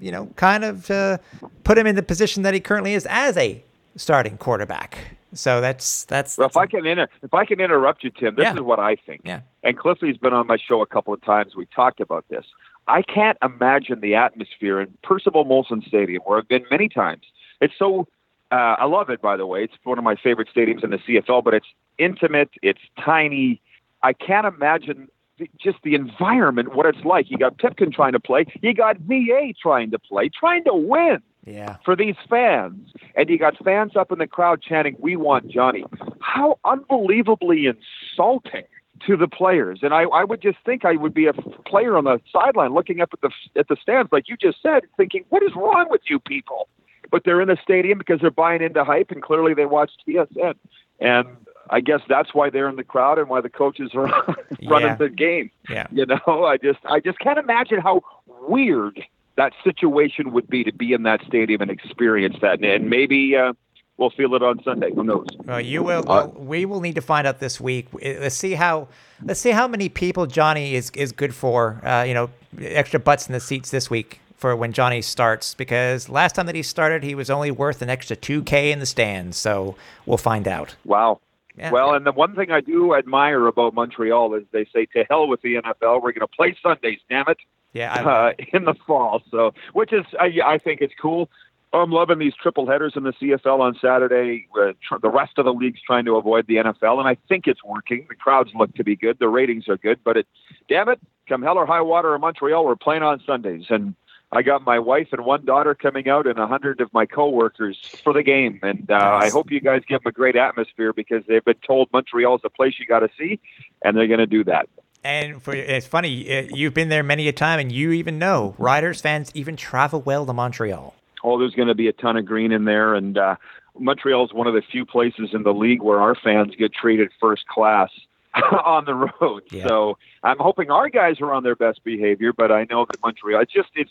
[0.00, 1.18] you know, kind of uh,
[1.64, 3.62] put him in the position that he currently is as a
[3.96, 5.16] starting quarterback.
[5.32, 6.36] So that's that's.
[6.36, 8.54] Well, if I can inter- if I can interrupt you, Tim, this Yeah.
[8.54, 9.22] is what I think.
[9.24, 9.40] Yeah.
[9.62, 11.56] And Cliffy's been on my show a couple of times.
[11.56, 12.44] We talked about this.
[12.88, 17.22] I can't imagine the atmosphere in Percival Molson Stadium, where I've been many times.
[17.60, 18.06] It's so.
[18.52, 19.64] Uh, I love it, by the way.
[19.64, 21.66] It's one of my favorite stadiums in the CFL, but it's
[21.98, 22.50] intimate.
[22.62, 23.60] It's tiny.
[24.02, 27.30] I can't imagine the, just the environment, what it's like.
[27.30, 28.46] You got Pipkin trying to play.
[28.62, 31.76] You got VA trying to play, trying to win yeah.
[31.84, 32.92] for these fans.
[33.14, 35.84] And you got fans up in the crowd chanting, We want Johnny.
[36.20, 38.64] How unbelievably insulting
[39.06, 39.80] to the players.
[39.82, 43.00] And I, I would just think I would be a player on the sideline looking
[43.00, 46.02] up at the at the stands, like you just said, thinking, What is wrong with
[46.08, 46.68] you people?
[47.10, 50.54] But they're in the stadium because they're buying into hype and clearly they watch TSN.
[50.98, 51.28] And
[51.70, 54.06] I guess that's why they're in the crowd and why the coaches are
[54.68, 54.96] running Yeah.
[54.96, 55.50] the game.
[55.68, 55.86] Yeah.
[55.90, 58.02] You know, I just I just can't imagine how
[58.48, 59.00] weird
[59.36, 62.62] that situation would be to be in that stadium and experience that.
[62.64, 63.52] And maybe uh,
[63.98, 64.90] we'll feel it on Sunday.
[64.94, 65.26] Who knows?
[65.44, 66.00] Well, you will.
[66.10, 67.88] Uh, well, we will need to find out this week.
[67.94, 68.88] Uh, Let's see how.
[69.22, 71.80] Let's see how many people Johnny is is good for.
[71.84, 75.54] Uh, you know, extra butts in the seats this week for when Johnny starts.
[75.54, 78.78] Because last time that he started, he was only worth an extra two k in
[78.78, 79.36] the stands.
[79.36, 79.74] So
[80.06, 80.76] we'll find out.
[80.84, 81.20] Wow.
[81.56, 81.70] Yeah.
[81.70, 85.26] Well, and the one thing I do admire about Montreal is they say, "To hell
[85.26, 86.02] with the NFL.
[86.02, 87.38] We're going to play Sundays, damn it."
[87.72, 87.94] Yeah.
[87.94, 89.22] Uh, in the fall.
[89.30, 91.30] So, which is I, I think it's cool.
[91.72, 94.46] I'm loving these triple headers in the CFL on Saturday.
[94.58, 97.46] Uh, tr- the rest of the league's trying to avoid the NFL, and I think
[97.46, 98.06] it's working.
[98.08, 99.18] The crowds look to be good.
[99.18, 100.26] The ratings are good, but it,
[100.68, 103.94] damn it, come hell or high water in Montreal, we're playing on Sundays, and
[104.32, 107.78] I got my wife and one daughter coming out, and a hundred of my coworkers
[108.02, 108.58] for the game.
[108.62, 109.24] And uh, Nice.
[109.24, 112.50] I hope you guys give them a great atmosphere because they've been told Montreal's a
[112.50, 113.38] place you got to see,
[113.82, 114.68] and they're going to do that.
[115.04, 118.56] And for it's funny, uh, you've been there many a time, and you even know
[118.58, 120.94] Riders fans even travel well to Montreal.
[121.22, 122.94] oh, there's going to be a ton of green in there.
[122.94, 123.36] And uh,
[123.78, 127.10] Montreal is one of the few places in the league where our fans get treated
[127.20, 127.90] first class
[128.64, 129.44] on the road.
[129.52, 129.68] Yeah.
[129.68, 133.42] So I'm hoping our guys are on their best behavior, but I know that Montreal,
[133.42, 133.90] it's just, it's,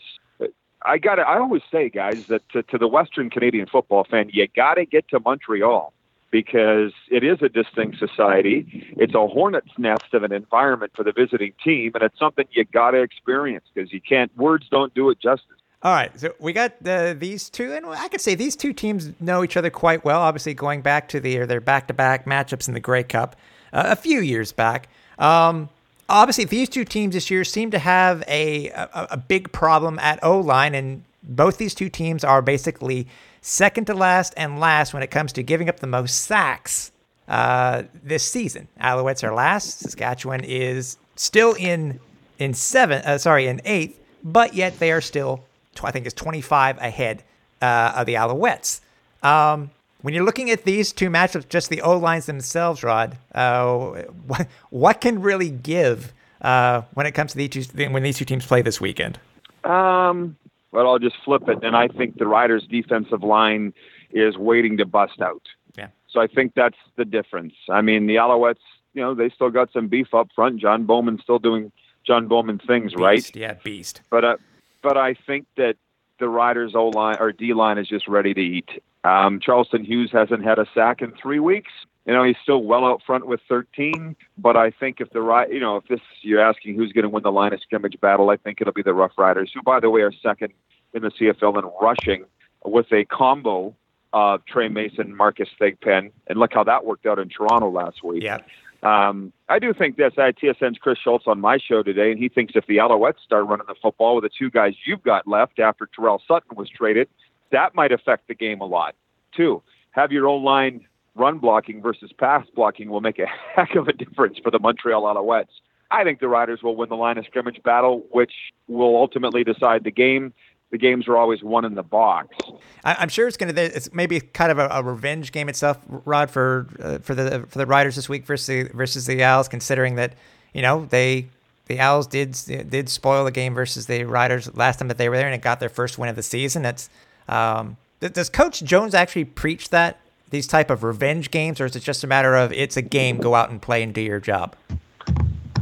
[0.85, 4.47] I got I always say, guys, that to, to the Western Canadian football fan, you
[4.55, 5.93] got to get to Montreal
[6.31, 8.93] because it is a distinct society.
[8.97, 12.65] It's a hornet's nest of an environment for the visiting team, and it's something you
[12.65, 15.55] got to experience because you can't, words don't do it justice.
[15.81, 19.13] All right, so we got uh, these two, and I could say these two teams
[19.21, 20.19] know each other quite well.
[20.19, 23.35] Obviously, going back to the, their back-to-back matchups in the Grey Cup
[23.71, 24.89] uh, a few years back.
[25.19, 25.69] Um,
[26.09, 30.19] obviously, these two teams this year seem to have a a, a big problem at
[30.23, 33.07] O line, and both these two teams are basically
[33.41, 36.91] second to last and last when it comes to giving up the most sacks
[37.27, 38.67] uh, this season.
[38.79, 39.79] Alouettes are last.
[39.79, 41.99] Saskatchewan is still in
[42.37, 43.01] in seven.
[43.03, 45.43] Uh, sorry, in eighth, but yet they are still,
[45.73, 47.23] tw- I think, it's twenty five ahead
[47.61, 48.81] uh, of the Alouettes.
[49.23, 49.71] Um,
[50.05, 54.47] when you're looking at these two matchups, just the O lines themselves, Rod, uh, what,
[54.69, 58.45] what can really give uh, when it comes to these two, when these two teams
[58.45, 59.17] play this weekend?
[59.63, 60.37] Um,
[60.71, 63.73] but I'll just flip it, and I think the Riders' defensive line
[64.11, 65.41] is waiting to bust out.
[65.75, 65.87] Yeah.
[66.07, 67.55] So I think that's the difference.
[67.67, 68.57] I mean, the Alouettes,
[68.93, 70.61] you know, they still got some beef up front.
[70.61, 71.71] John Bowman's still doing
[72.05, 73.15] John Bowman things, right?
[73.15, 74.01] Beast, Yeah, beast.
[74.11, 74.37] But uh,
[74.83, 75.77] but I think that
[76.19, 78.69] the Riders' O line or D line is just ready to eat.
[79.05, 81.71] Um, Charleston Hughes hasn't had a sack in three weeks.
[82.05, 84.15] You know, he's still well out front with 13.
[84.37, 87.09] But I think if the right, you know, if this you're asking who's going to
[87.09, 89.79] win the line of scrimmage battle, I think it'll be the Rough Riders, who, by
[89.79, 90.53] the way, are second
[90.93, 92.25] in the CFL in rushing
[92.63, 93.75] with a combo
[94.13, 98.23] of Tre Mason, Marcus Thigpen, and look how that worked out in Toronto last week.
[98.23, 98.39] Yeah.
[98.81, 100.13] Um, I do think this.
[100.17, 103.19] I had TSN's Chris Schultz on my show today, and he thinks if the Alouettes
[103.23, 106.69] start running the football with the two guys you've got left after Tyrell Sutton was
[106.69, 107.09] traded,
[107.51, 108.95] that might affect the game a lot,
[109.35, 109.61] too.
[109.91, 110.85] Have your own line
[111.15, 113.25] run blocking versus pass blocking will make a
[113.55, 115.47] heck of a difference for the Montreal Alouettes.
[115.91, 118.33] I think the Riders will win the line of scrimmage battle, which
[118.67, 120.33] will ultimately decide the game.
[120.71, 122.35] The games are always won in the box.
[122.83, 123.61] I, I'm sure it's going to.
[123.61, 127.59] It's maybe kind of a, a revenge game itself, Rod, for uh, for the for
[127.59, 130.13] the Riders this week versus the, versus the Als, considering that
[130.53, 131.27] you know they
[131.67, 132.33] the Als did
[132.69, 135.41] did spoil the game versus the Riders last time that they were there, and it
[135.41, 136.63] got their first win of the season.
[136.63, 136.89] That's
[137.27, 139.99] um, does Coach Jones actually preach that
[140.29, 143.17] these type of revenge games, or is it just a matter of it's a game,
[143.17, 144.55] go out and play and do your job?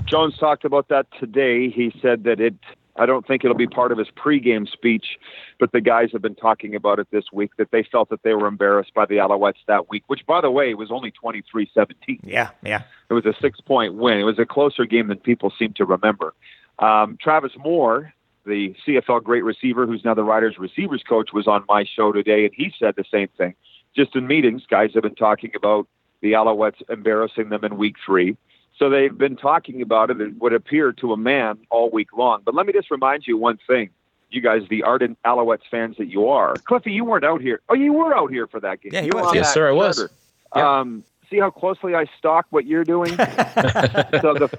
[0.06, 1.70] Jones talked about that today.
[1.70, 2.56] He said that it.
[2.96, 5.18] I don't think it'll be part of his pregame speech,
[5.60, 8.36] but the guys have been talking about it this week that they felt that they
[8.36, 12.20] were embarrassed by the Alouettes that week, which, by the way, was only 23-17.
[12.22, 12.84] Yeah, yeah.
[13.10, 14.20] It was a six-point win.
[14.20, 16.36] It was a closer game than people seem to remember.
[16.78, 18.14] Um, Travis Moore,
[18.46, 22.46] the CFL great receiver, who's now the Riders receivers coach, was on my show today,
[22.46, 23.56] and he said the same thing.
[23.96, 25.88] Just in meetings, guys have been talking about
[26.22, 28.38] the Alouettes embarrassing them in week three.
[28.78, 32.42] So they've been talking about it, it would appear to a man all week long.
[32.44, 33.90] But let me just remind you one thing.
[34.32, 36.56] You guys, the ardent Alouettes fans that you are.
[36.66, 37.62] Cliffy, you weren't out here.
[37.70, 38.92] Oh, you were out here for that game.
[38.92, 39.36] Yeah, he You were was.
[39.36, 40.10] Yes, that sir, I was.
[40.56, 40.80] Yeah.
[40.80, 43.10] Um, see how closely I stalk what you're doing?
[43.16, 44.50] so the,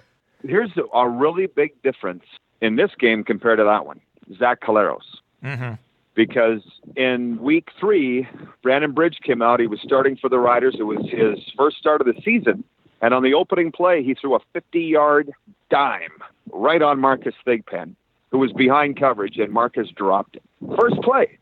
[0.46, 2.22] here's a really big difference
[2.60, 4.00] in this game compared to that one.
[4.38, 5.02] Zach Collaros.
[5.42, 5.74] Mm-hmm.
[6.14, 6.62] Because
[6.96, 8.28] in week three,
[8.62, 9.58] Brandon Bridge came out.
[9.58, 10.76] He was starting for the Riders.
[10.78, 12.64] It was his first start of the season.
[13.02, 15.32] And on the opening play, he threw a 50 yard
[15.70, 16.12] dime
[16.52, 17.96] right on Marcus Thigpen,
[18.30, 20.42] who was behind coverage, and Marcus dropped it.
[20.78, 21.38] First play.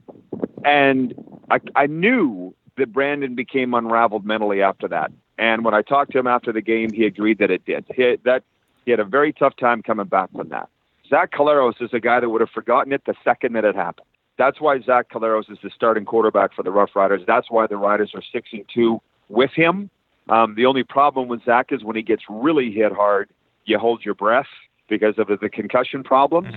[0.64, 1.14] And
[1.50, 5.12] I, I knew that Brandon became unraveled mentally after that.
[5.38, 7.84] And when I talked to him after the game, he agreed that it did.
[7.94, 8.42] He, that,
[8.84, 10.68] he had a very tough time coming back from that.
[11.12, 14.06] Zach Collaros is a guy that would have forgotten it the second that it happened.
[14.38, 17.20] That's why Zach Collaros is the starting quarterback for the Rough Riders.
[17.26, 18.98] That's why the Riders are six and two
[19.28, 19.90] with him.
[20.30, 23.28] Um, the only problem with Zach is when he gets really hit hard,
[23.66, 24.46] you hold your breath
[24.88, 26.54] because of the concussion problems.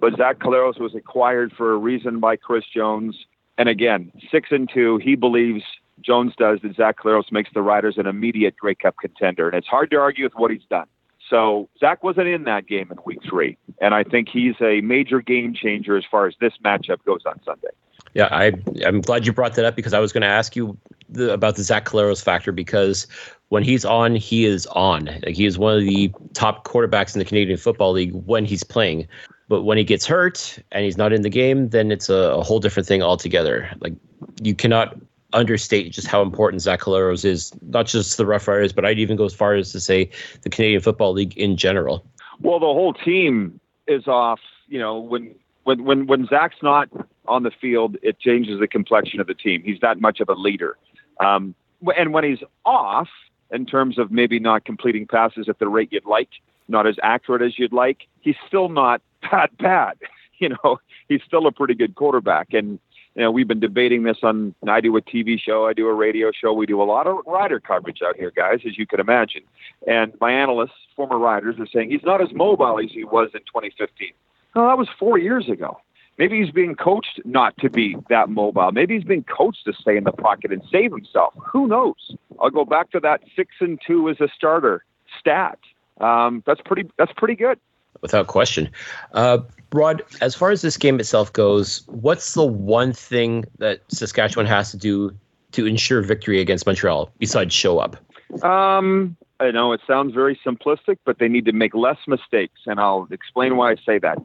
[0.00, 3.16] But Zach Collaros was acquired for a reason by Chris Jones.
[3.56, 5.62] And again, six and two, he believes
[6.04, 9.48] Jones does that Zach Collaros makes the Riders an immediate Grey Cup contender.
[9.48, 10.86] And it's hard to argue with what he's done.
[11.32, 13.56] So Zach wasn't in that game in week three.
[13.80, 17.40] And I think he's a major game changer as far as this matchup goes on
[17.42, 17.68] Sunday.
[18.12, 18.52] Yeah, I
[18.84, 20.76] I'm glad you brought that up because I was going to ask you
[21.08, 23.06] the, about the Zach Collaros factor because
[23.48, 25.06] when he's on, he is on.
[25.06, 28.62] Like he is one of the top quarterbacks in the Canadian Football League when he's
[28.62, 29.08] playing.
[29.48, 32.42] But when he gets hurt and he's not in the game, then it's a, a
[32.42, 33.70] whole different thing altogether.
[33.80, 33.94] Like
[34.42, 34.98] you cannot
[35.32, 39.16] understate just how important Zach Collaros is, not just the Rough Riders, but I'd even
[39.16, 40.10] go as far as to say
[40.42, 42.04] the Canadian Football League in general.
[42.40, 44.40] Well, the whole team is off.
[44.68, 46.88] You know, when when when when Zach's not
[47.26, 49.62] on the field, it changes the complexion of the team.
[49.62, 50.76] He's that much of a leader.
[51.20, 51.54] Um,
[51.96, 53.08] and when he's off,
[53.52, 56.30] in terms of maybe not completing passes at the rate you'd like,
[56.68, 59.98] not as accurate as you'd like, he's still not that bad.
[60.38, 62.52] You know, he's still a pretty good quarterback.
[62.52, 62.80] And
[63.14, 64.54] you know, we've been debating this on.
[64.66, 66.52] I do a TV show, I do a radio show.
[66.52, 69.42] We do a lot of rider coverage out here, guys, as you can imagine.
[69.86, 73.40] And my analysts, former riders, are saying he's not as mobile as he was in
[73.40, 74.12] 2015.
[74.56, 75.78] No, that was four years ago.
[76.18, 78.70] Maybe he's being coached not to be that mobile.
[78.70, 81.34] Maybe he's being coached to stay in the pocket and save himself.
[81.52, 82.16] Who knows?
[82.40, 84.84] I'll go back to that six and two as a starter
[85.18, 85.58] stat.
[86.00, 86.90] Um, that's pretty.
[86.98, 87.58] That's pretty good
[88.00, 88.70] without question.
[89.12, 89.38] Uh,
[89.72, 94.70] Rod, as far as this game itself goes, what's the one thing that Saskatchewan has
[94.70, 95.16] to do
[95.52, 97.96] to ensure victory against Montreal besides show up?
[98.44, 102.78] Um, I know it sounds very simplistic, but they need to make less mistakes, and
[102.78, 104.18] I'll explain why I say that.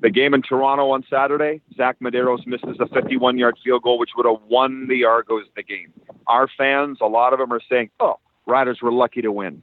[0.00, 4.26] The game in Toronto on Saturday, Zach Medeiros misses a 51-yard field goal, which would
[4.26, 5.92] have won the Argos the game.
[6.26, 9.62] Our fans, a lot of them are saying, "Oh, Riders were lucky to win."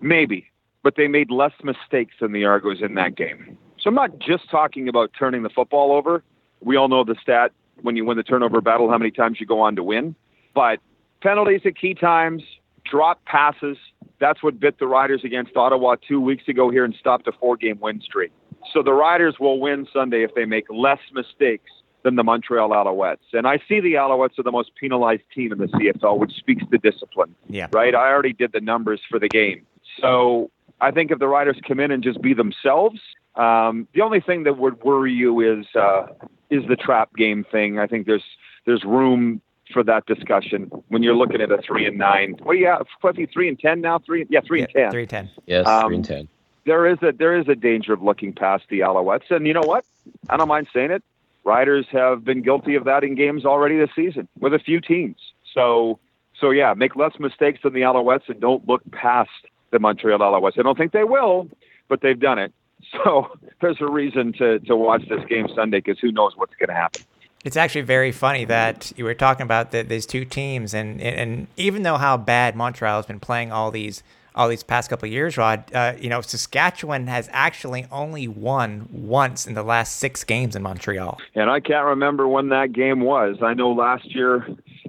[0.00, 0.46] Maybe,
[0.82, 3.56] but they made less mistakes than the Argos in that game.
[3.80, 6.22] So I'm not just talking about turning the football over.
[6.60, 9.46] We all know the stat when you win the turnover battle, how many times you
[9.46, 10.14] go on to win.
[10.54, 10.78] But
[11.20, 12.42] penalties at key times,
[12.84, 13.76] drop passes,
[14.20, 17.56] that's what bit the Riders against Ottawa two weeks ago here and stopped a four
[17.56, 18.30] game win streak.
[18.72, 21.70] So the Riders will win Sunday if they make less mistakes
[22.04, 23.32] than the Montreal Alouettes.
[23.32, 26.62] And I see the Alouettes are the most penalized team in the CFL, which speaks
[26.70, 27.34] to discipline.
[27.48, 27.68] Yeah.
[27.72, 27.94] Right?
[27.94, 29.66] I already did the numbers for the game.
[30.00, 30.50] So
[30.82, 33.00] I think if the riders come in and just be themselves,
[33.36, 36.08] um, the only thing that would worry you is uh,
[36.50, 37.78] is the trap game thing.
[37.78, 38.24] I think there's
[38.66, 39.40] there's room
[39.72, 42.34] for that discussion when you're looking at a three and nine.
[42.42, 43.26] What do you have, Cliffy?
[43.26, 44.00] Three and ten now?
[44.00, 44.26] Three?
[44.28, 44.90] Yeah, three yeah, and ten.
[44.90, 45.30] Three and ten.
[45.46, 46.28] Yes, um, three and ten.
[46.66, 49.62] There is a there is a danger of looking past the Alouettes, and you know
[49.64, 49.84] what?
[50.28, 51.02] I don't mind saying it.
[51.44, 55.16] Riders have been guilty of that in games already this season with a few teams.
[55.54, 56.00] So
[56.40, 59.30] so yeah, make less mistakes than the Alouettes and don't look past
[59.72, 60.58] the Montreal Alouettes.
[60.58, 61.48] I don't think they will,
[61.88, 62.52] but they've done it.
[63.04, 63.28] So
[63.62, 66.74] there's a reason to, to watch this game Sunday because who knows what's going to
[66.74, 67.02] happen.
[67.42, 71.46] It's actually very funny that you were talking about the, these two teams, and, and
[71.56, 74.02] even though how bad Montreal has been playing all these
[74.34, 78.88] all these past couple of years, Rod, uh, you know Saskatchewan has actually only won
[78.90, 81.18] once in the last six games in Montreal.
[81.34, 83.36] And I can't remember when that game was.
[83.42, 84.46] I know last year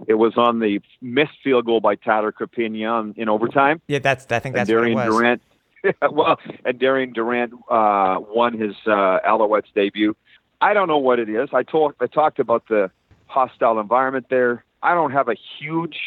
[0.08, 3.82] it was on the missed field goal by Tyler Crapigna in overtime.
[3.88, 5.42] Yeah, that's I think that's and Darian Durant.
[6.12, 10.16] well, and Darian Durant uh, won his uh, Alouettes debut.
[10.62, 11.50] I don't know what it is.
[11.54, 12.90] I told I talked about the
[13.28, 14.64] hostile environment there.
[14.82, 15.98] I don't have a huge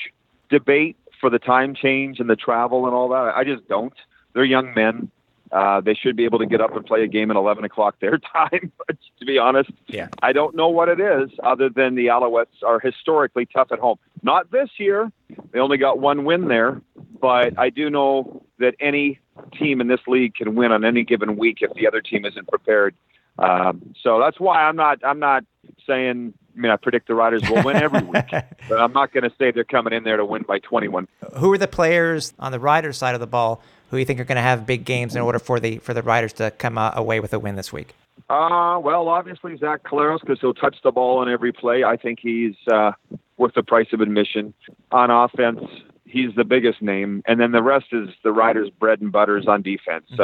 [0.49, 3.35] debate for the time change and the travel and all that.
[3.37, 3.95] I just don't.
[4.33, 5.11] They're young men.
[5.53, 7.97] Uh, they should be able to get up and play a game at 11 o'clock
[8.01, 8.73] their time.
[8.79, 10.09] But to be honest, yeah.
[10.23, 13.99] I don't know what it is other than the Alouettes are historically tough at home.
[14.23, 15.11] Not this year.
[15.53, 16.81] They only got one win there.
[17.21, 19.21] But I do know that any
[19.59, 22.49] team in this league can win on any given week if the other team isn't
[22.49, 22.95] prepared.
[23.39, 25.45] Um, so that's why I'm not I'm not
[25.87, 28.25] saying I mean I predict the Riders will win every week,
[28.69, 31.07] but I'm not going to say they're coming in there to win by 21.
[31.37, 34.25] Who are the players on the Riders side of the ball who you think are
[34.25, 36.93] going to have big games in order for the for the Riders to come uh,
[36.95, 37.95] away with a win this week?
[38.29, 41.85] Uh, well, obviously Zach Collaros because he'll touch the ball on every play.
[41.85, 42.93] I think he's uh,
[43.37, 44.55] worth the price of admission.
[44.91, 45.61] On offense,
[46.05, 49.63] he's the biggest name, and then the rest is the Riders' bread and butters on
[49.63, 50.07] defense.
[50.11, 50.17] Mm-hmm.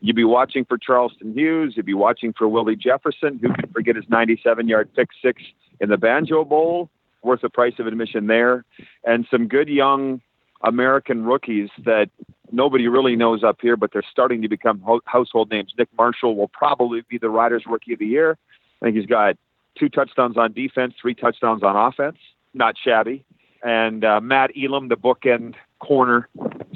[0.00, 1.74] You'd be watching for Charleston Hughes.
[1.76, 5.42] You'd be watching for Willie Jefferson, who can forget his 97-yard pick six
[5.80, 6.88] in the Banjo Bowl,
[7.22, 8.64] worth the price of admission there,
[9.04, 10.20] and some good young
[10.62, 12.08] American rookies that
[12.52, 15.72] nobody really knows up here, but they're starting to become ho- household names.
[15.78, 18.38] Nick Marshall will probably be the Riders Rookie of the Year.
[18.80, 19.36] I think he's got
[19.78, 22.16] two touchdowns on defense, three touchdowns on offense.
[22.54, 23.24] Not shabby.
[23.62, 26.28] And uh, Matt Elam, the bookend corner,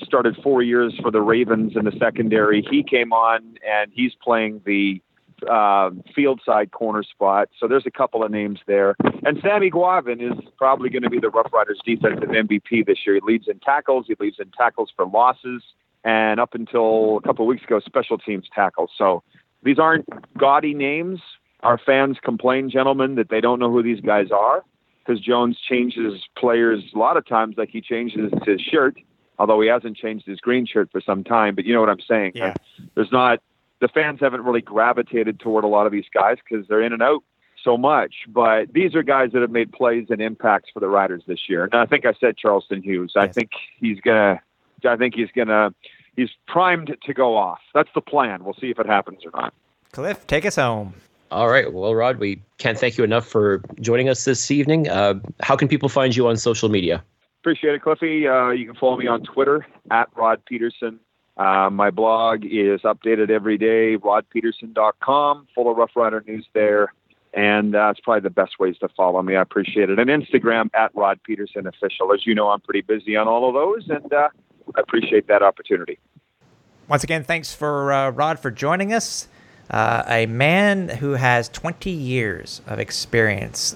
[0.02, 2.66] started four years for the Ravens in the secondary.
[2.68, 5.00] He came on and he's playing the
[5.48, 7.48] uh, field side corner spot.
[7.58, 8.96] So there's a couple of names there.
[9.24, 13.16] And Sammy Eguavoen is probably going to be the Rough Riders defensive MVP this year.
[13.16, 15.62] He leads in tackles, he leads in tackles for losses,
[16.04, 18.90] and up until a couple of weeks ago, special teams tackles.
[18.96, 19.22] So
[19.62, 20.06] these aren't
[20.38, 21.20] gaudy names.
[21.60, 24.62] Our fans complain, gentlemen, that they don't know who these guys are
[25.04, 28.96] because Jones changes players a lot of times, like he changes his shirt,
[29.38, 31.54] although he hasn't changed his green shirt for some time.
[31.54, 32.32] But you know what I'm saying?
[32.34, 32.54] Yeah.
[32.94, 33.40] There's not
[33.80, 37.02] the fans haven't really gravitated toward a lot of these guys because they're in and
[37.02, 37.22] out
[37.62, 38.14] so much.
[38.28, 41.64] But these are guys that have made plays and impacts for the Riders this year.
[41.64, 43.12] And I think I said Charleston Hughes.
[43.16, 43.50] I think
[43.80, 44.40] he's gonna.
[44.86, 45.74] I think he's gonna.
[46.16, 47.60] He's primed to go off.
[47.74, 48.44] That's the plan.
[48.44, 49.52] We'll see if it happens or not.
[49.92, 50.94] Cliff, take us home.
[51.34, 51.72] All right.
[51.72, 54.88] Well, Rod, we can't thank you enough for joining us this evening.
[54.88, 57.02] Uh, how can people find you on social media?
[57.40, 58.28] Appreciate it, Cliffy.
[58.28, 61.00] Uh, you can follow me on Twitter at Rod Pedersen.
[61.36, 66.94] Uh, my blog is updated every day, rodpedersen.com, full of Rough Rider news there.
[67.32, 69.34] And that's probably the best ways to follow me.
[69.34, 69.98] I appreciate it.
[69.98, 72.14] And Instagram at Rod Pedersen Official.
[72.14, 74.28] As you know, I'm pretty busy on all of those, and uh,
[74.76, 75.98] I appreciate that opportunity.
[76.86, 79.26] Once again, thanks for uh, Rod for joining us.
[79.70, 83.74] Uh, a man who has 20 years of experience,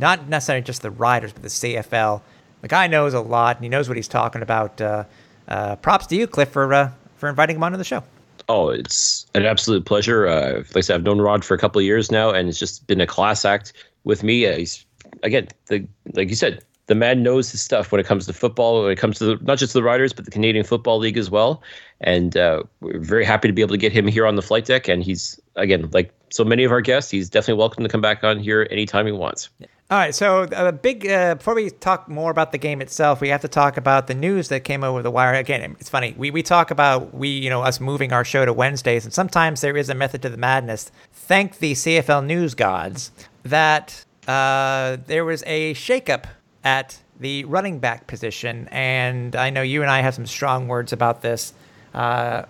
[0.00, 2.20] not necessarily just the riders, but the CFL.
[2.60, 4.80] The guy knows a lot, and he knows what he's talking about.
[4.80, 5.04] Uh,
[5.46, 8.02] uh, props to you, Cliff, for uh, for inviting him onto the show.
[8.48, 10.26] Oh, it's an absolute pleasure.
[10.26, 12.58] Uh, like I said, I've known Rod for a couple of years now, and it's
[12.58, 13.72] just been a class act
[14.04, 14.44] with me.
[14.56, 14.84] He's
[15.22, 18.82] again, the like you said, the man knows his stuff when it comes to football,
[18.82, 21.30] when it comes to the, not just the Riders, but the Canadian Football League as
[21.30, 21.62] well.
[22.00, 24.64] And uh, we're very happy to be able to get him here on the flight
[24.64, 24.88] deck.
[24.88, 28.24] And he's again, like so many of our guests, he's definitely welcome to come back
[28.24, 29.50] on here anytime he wants.
[29.90, 33.22] All right, so a uh, big uh, before we talk more about the game itself,
[33.22, 35.32] we have to talk about the news that came over the wire.
[35.32, 36.14] Again, it's funny.
[36.16, 39.62] We we talk about we you know us moving our show to Wednesdays, and sometimes
[39.62, 40.90] there is a method to the madness.
[41.12, 43.12] Thank the CFL news gods
[43.44, 46.26] that uh, there was a shakeup
[46.64, 50.92] at the running back position, and I know you and I have some strong words
[50.92, 51.52] about this.
[51.94, 52.44] Uh,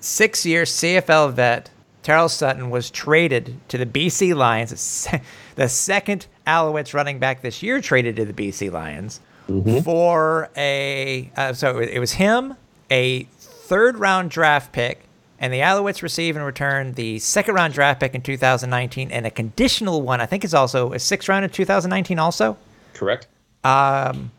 [0.00, 1.70] six-year CFL vet
[2.02, 5.08] Tyrell Sutton was traded to the BC Lions,
[5.54, 9.78] the second Alouettes running back this year traded to the BC Lions mm-hmm.
[9.80, 11.30] for a.
[11.36, 12.54] Uh, so it was him,
[12.90, 15.04] a third round draft pick,
[15.42, 19.30] and the Alouettes receive in return the second round draft pick in 2019 and a
[19.30, 20.20] conditional one.
[20.20, 22.56] I think is also a sixth round in 2019 also.
[22.94, 23.26] Correct.
[23.64, 24.30] Um,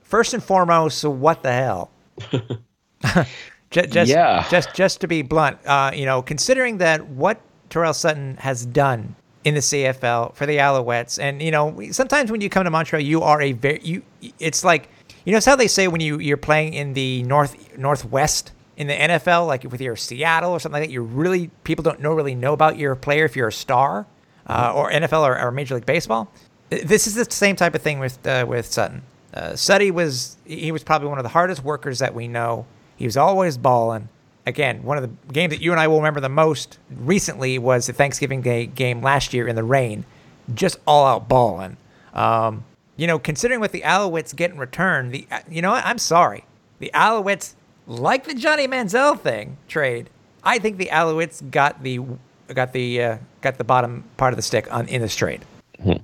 [0.00, 1.90] first and foremost, what the hell?
[3.70, 4.48] Just, just, yeah.
[4.50, 9.14] just, just to be blunt, uh, you know, considering that what Tyrell Sutton has done
[9.44, 13.00] in the CFL for the Alouettes, and you know, sometimes when you come to Montreal,
[13.00, 14.02] you are a very you.
[14.40, 14.88] It's like
[15.24, 18.86] you know, it's how they say when you you're playing in the north northwest in
[18.86, 20.92] the NFL, like with your Seattle or something like that.
[20.92, 24.06] You really people don't know really know about your player if you're a star,
[24.46, 26.32] uh, or NFL or, or, Major League Baseball.
[26.70, 29.02] This is the same type of thing with uh, with Sutton.
[29.34, 32.64] Uh, Sutty was he was probably one of the hardest workers that we know.
[32.96, 34.08] He was always balling.
[34.46, 37.86] Again, one of the games that you and I will remember the most recently was
[37.86, 40.06] the Thanksgiving Day game last year in the rain,
[40.54, 41.76] just all out balling.
[42.14, 42.64] Um,
[42.96, 45.84] you know, considering what the Alouettes get in return, the you know what?
[45.84, 46.46] I'm sorry,
[46.78, 47.54] the Alouettes
[47.90, 50.08] like the Johnny Manziel thing trade.
[50.44, 52.00] I think the Alouettes got the
[52.54, 55.42] got the uh, got the bottom part of the stick on in this trade.
[55.78, 56.02] Mm-hmm.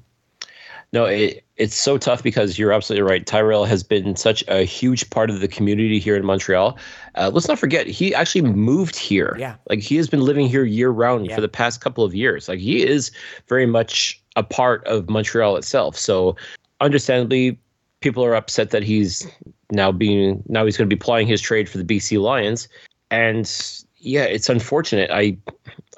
[0.93, 3.27] No, it, it's so tough because you're absolutely right.
[3.27, 6.79] Tyrell has been such a huge part of the community here in Montreal.
[7.17, 9.37] Uh, let's not forget, he actually moved here.
[9.39, 9.57] Yeah.
[9.69, 11.35] Like he has been living here year round yeah.
[11.35, 12.49] for the past couple of years.
[12.49, 13.11] Like he is
[13.49, 15.97] very much a part of Montreal itself.
[15.97, 16.37] So,
[16.81, 17.59] understandably,
[18.01, 19.27] people are upset that he's
[19.71, 22.69] now being now he's going to be plying his trade for the BC Lions.
[23.11, 23.51] And
[23.99, 25.11] yeah, it's unfortunate.
[25.11, 25.37] I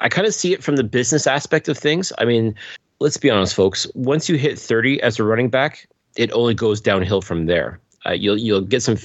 [0.01, 2.13] I kind of see it from the business aspect of things.
[2.19, 2.55] I mean,
[3.01, 3.87] let's be honest, folks.
[3.95, 7.81] Once you hit 30 as a running back, it only goes downhill from there.
[8.07, 8.97] Uh, you'll you'll get some.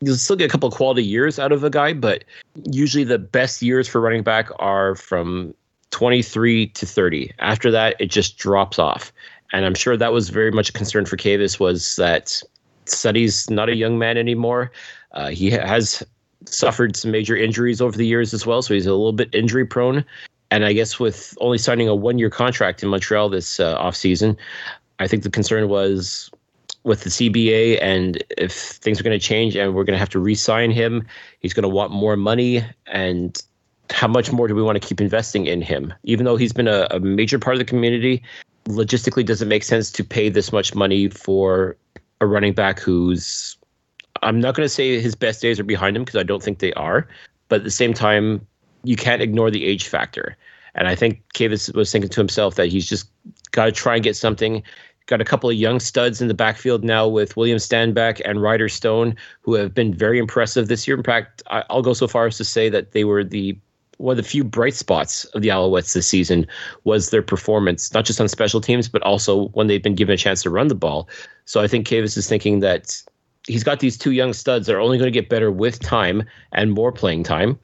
[0.00, 2.24] You'll still get a couple quality years out of a guy, but
[2.70, 5.54] usually the best years for running back are from
[5.92, 7.32] 23 to 30.
[7.38, 9.12] After that, it just drops off.
[9.52, 12.42] And I'm sure that was very much a concern for Kavis was that
[12.86, 14.72] Sutty's not a young man anymore.
[15.12, 16.02] Uh, he has
[16.46, 19.64] suffered some major injuries over the years as well, so he's a little bit injury
[19.64, 20.04] prone.
[20.50, 24.36] And I guess with only signing a one year contract in Montreal this uh, offseason,
[24.98, 26.30] I think the concern was
[26.84, 30.10] with the CBA and if things are going to change and we're going to have
[30.10, 31.06] to re sign him,
[31.40, 32.64] he's going to want more money.
[32.86, 33.40] And
[33.90, 35.94] how much more do we want to keep investing in him?
[36.02, 38.22] Even though he's been a, a major part of the community,
[38.66, 41.76] logistically, does it make sense to pay this much money for
[42.22, 43.56] a running back who's
[44.22, 46.60] I'm not going to say his best days are behind him because I don't think
[46.60, 47.08] they are,
[47.48, 48.46] but at the same time,
[48.84, 50.36] you can't ignore the age factor.
[50.74, 53.10] And I think Kavis was thinking to himself that he's just
[53.50, 54.62] got to try and get something.
[55.06, 58.68] Got a couple of young studs in the backfield now with William Stanback and Ryder
[58.68, 60.96] Stone, who have been very impressive this year.
[60.96, 63.58] In fact, I'll go so far as to say that they were the
[63.98, 66.46] one of the few bright spots of the Alouettes this season
[66.84, 70.16] was their performance, not just on special teams, but also when they've been given a
[70.16, 71.08] chance to run the ball.
[71.44, 73.00] So I think Kavis is thinking that
[73.46, 76.22] he's got these two young studs that are only going to get better with time
[76.52, 77.58] and more playing time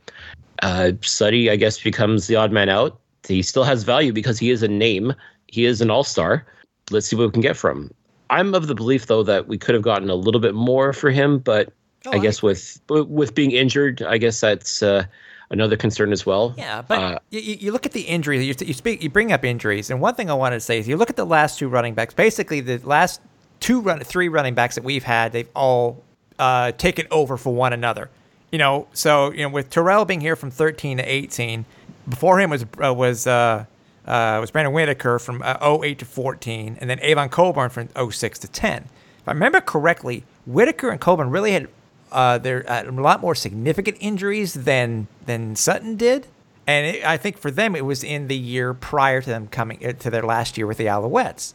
[0.62, 2.99] Uh, Sutty, I guess, becomes the odd man out.
[3.26, 5.14] He still has value because he is a name.
[5.47, 6.47] He is an all star.
[6.91, 7.83] Let's see what we can get from.
[7.83, 7.95] him.
[8.31, 11.11] I'm of the belief though that we could have gotten a little bit more for
[11.11, 11.72] him, but
[12.07, 15.05] Oh, I I guess with with being injured, I guess that's uh,
[15.51, 16.55] another concern as well.
[16.57, 18.44] Yeah, but Uh, you, you look at the injuries.
[18.44, 19.03] You, you speak.
[19.03, 21.16] You bring up injuries, and one thing I wanted to say is you look at
[21.16, 22.14] the last two running backs.
[22.14, 23.20] Basically, the last
[23.61, 26.03] two run, three running backs that we've had, they've all
[26.38, 28.11] uh, taken over for one another.
[28.53, 31.64] You know, so you know, with Tyrell being here from 13 to 18,
[32.09, 33.64] before him was uh, was uh,
[34.07, 38.38] uh, was Brandon Whitaker from uh, 08 to 14, and then Avon Cobourne from 06
[38.38, 38.84] to 10.
[39.20, 41.68] If I remember correctly, Whitaker and Cobourne really had
[42.13, 46.27] uh, they're uh, a lot more significant injuries than than Sutton did,
[46.67, 49.85] and it, I think for them it was in the year prior to them coming
[49.85, 51.55] uh, to their last year with the Alouettes.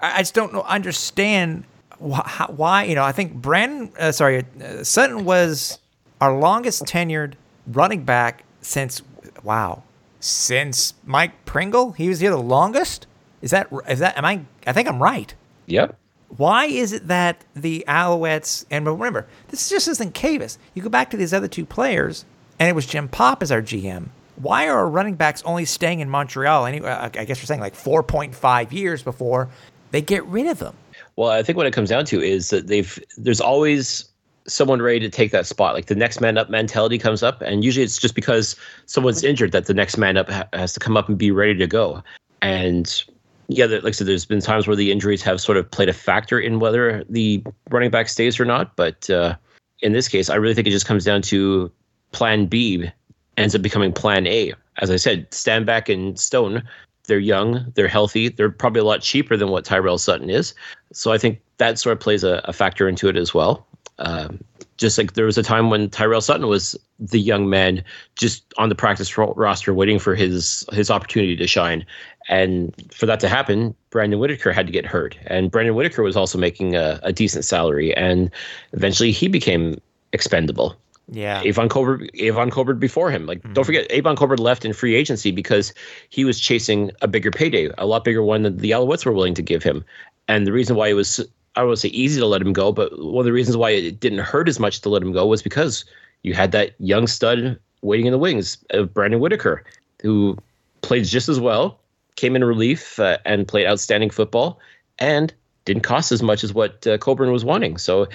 [0.00, 1.64] I, I just don't know understand
[2.00, 5.78] wh- how, why you know I think Brandon uh, sorry uh, Sutton was
[6.20, 7.34] our longest tenured
[7.66, 9.02] running back since
[9.42, 9.82] wow
[10.20, 11.92] since Mike Pringle?
[11.92, 13.06] He was here the longest?
[13.42, 15.34] Is that is that am I I think I'm right.
[15.66, 15.98] Yep.
[16.36, 20.58] Why is it that the Alouettes, and remember, this just isn't Kavis.
[20.74, 22.24] You go back to these other two players,
[22.58, 24.08] and it was Jim Popp as our GM.
[24.36, 26.66] Why are our running backs only staying in Montreal?
[26.66, 29.48] Anyway, uh, I guess you're saying like 4.5 years before
[29.92, 30.74] they get rid of them.
[31.14, 34.08] Well, I think what it comes down to is that they've there's always
[34.46, 35.74] someone ready to take that spot.
[35.74, 38.56] Like the next man up mentality comes up, and usually it's just because
[38.86, 41.54] someone's injured that the next man up ha- has to come up and be ready
[41.54, 42.02] to go.
[42.42, 43.04] And
[43.48, 45.92] yeah, like I said, there's been times where the injuries have sort of played a
[45.92, 48.76] factor in whether the running back stays or not.
[48.76, 49.36] But uh,
[49.80, 51.70] in this case, I really think it just comes down to
[52.12, 52.90] Plan B
[53.36, 54.52] ends up becoming Plan A.
[54.78, 56.62] As I said, Stanback and Stone,
[57.06, 60.54] they're young, they're healthy, they're probably a lot cheaper than what Tyrell Sutton is.
[60.92, 63.66] So I think that sort of plays a, a factor into it as well.
[63.98, 64.42] Um,
[64.76, 67.84] just like there was a time when Tyrell Sutton was the young man
[68.16, 71.86] just on the practice ro- roster waiting for his his opportunity to shine.
[72.28, 75.16] And for that to happen, Brandon Whitaker had to get hurt.
[75.26, 77.94] And Brandon Whitaker was also making a, a decent salary.
[77.96, 78.30] And
[78.72, 79.80] eventually he became
[80.12, 80.76] expendable.
[81.08, 81.42] Yeah.
[81.42, 83.26] Avon Cobourne, Avon Cobourne before him.
[83.26, 83.62] Like, don't mm-hmm.
[83.62, 85.74] forget, Avon Cobourne left in free agency because
[86.08, 89.34] he was chasing a bigger payday, a lot bigger one than the Alouettes were willing
[89.34, 89.84] to give him.
[90.28, 91.20] And the reason why it was,
[91.56, 94.00] I don't say easy to let him go, but one of the reasons why it
[94.00, 95.84] didn't hurt as much to let him go was because
[96.22, 99.62] you had that young stud waiting in the wings of Brandon Whitaker,
[100.00, 100.38] who
[100.80, 101.78] played just as well,
[102.16, 104.58] came in relief uh, and played outstanding football,
[104.98, 105.32] and
[105.64, 107.78] didn't cost as much as what uh, Cobourne was wanting.
[107.78, 108.06] So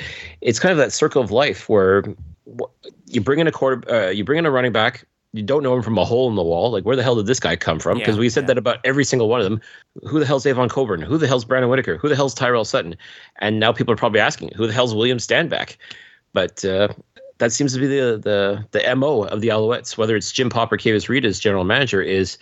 [0.42, 2.04] it's kind of that circle of life where
[3.08, 5.06] you bring in a quarter, uh, you bring in a running back.
[5.34, 6.72] You don't know him from a hole in the wall.
[6.72, 8.00] Like, where the hell did this guy come from?
[8.00, 8.48] Because Yeah, we said yeah.
[8.48, 9.62] that about every single one of them.
[10.08, 11.04] Who the hell's Avon Cobourne?
[11.04, 11.98] Who the hell's Brandon Whitaker?
[11.98, 12.96] Who the hell's Tyrell Sutton?
[13.38, 15.78] And now people are probably asking, who the hell's William Stanback?
[16.34, 16.88] But uh,
[17.38, 19.98] that seems to be the the the mo of the Alouettes.
[19.98, 22.38] Whether it's Jim Popp or Kavis Reed as general manager, is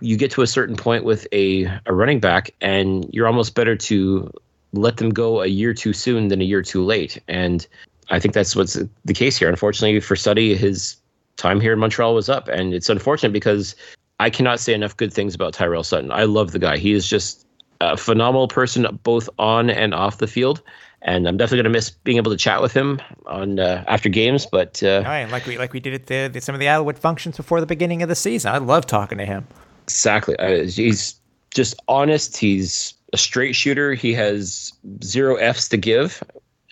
[0.00, 3.76] you get to a certain point with a a running back, and you're almost better
[3.76, 4.30] to
[4.72, 7.20] let them go a year too soon than a year too late.
[7.28, 7.66] And
[8.10, 9.48] I think that's what's the case here.
[9.48, 10.96] Unfortunately for Sutty, his
[11.36, 13.74] time here in Montreal was up, and it's unfortunate because
[14.20, 16.12] I cannot say enough good things about Tyrell Sutton.
[16.12, 16.76] I love the guy.
[16.76, 17.46] He is just
[17.80, 20.62] a phenomenal person, both on and off the field.
[21.02, 24.10] And I'm definitely going to miss being able to chat with him on uh, after
[24.10, 24.44] games.
[24.44, 27.38] But uh, right, like we like we did at the some of the Alouette functions
[27.38, 28.52] before the beginning of the season.
[28.52, 29.46] I love talking to him.
[29.90, 30.36] Exactly.
[30.38, 31.20] Uh, he's
[31.54, 32.36] just honest.
[32.36, 33.94] He's a straight shooter.
[33.94, 34.72] He has
[35.02, 36.22] zero F's to give.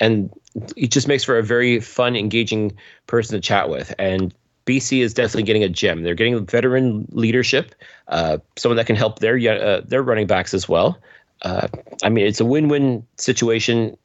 [0.01, 0.33] And
[0.77, 3.93] he just makes for a very fun, engaging person to chat with.
[3.99, 4.33] And
[4.67, 6.03] BC is definitely getting a gem.
[6.03, 7.75] They're getting veteran leadership,
[8.09, 10.99] uh, someone that can help their uh, their running backs as well.
[11.43, 11.69] Uh,
[12.03, 13.97] I mean, it's a win-win situation,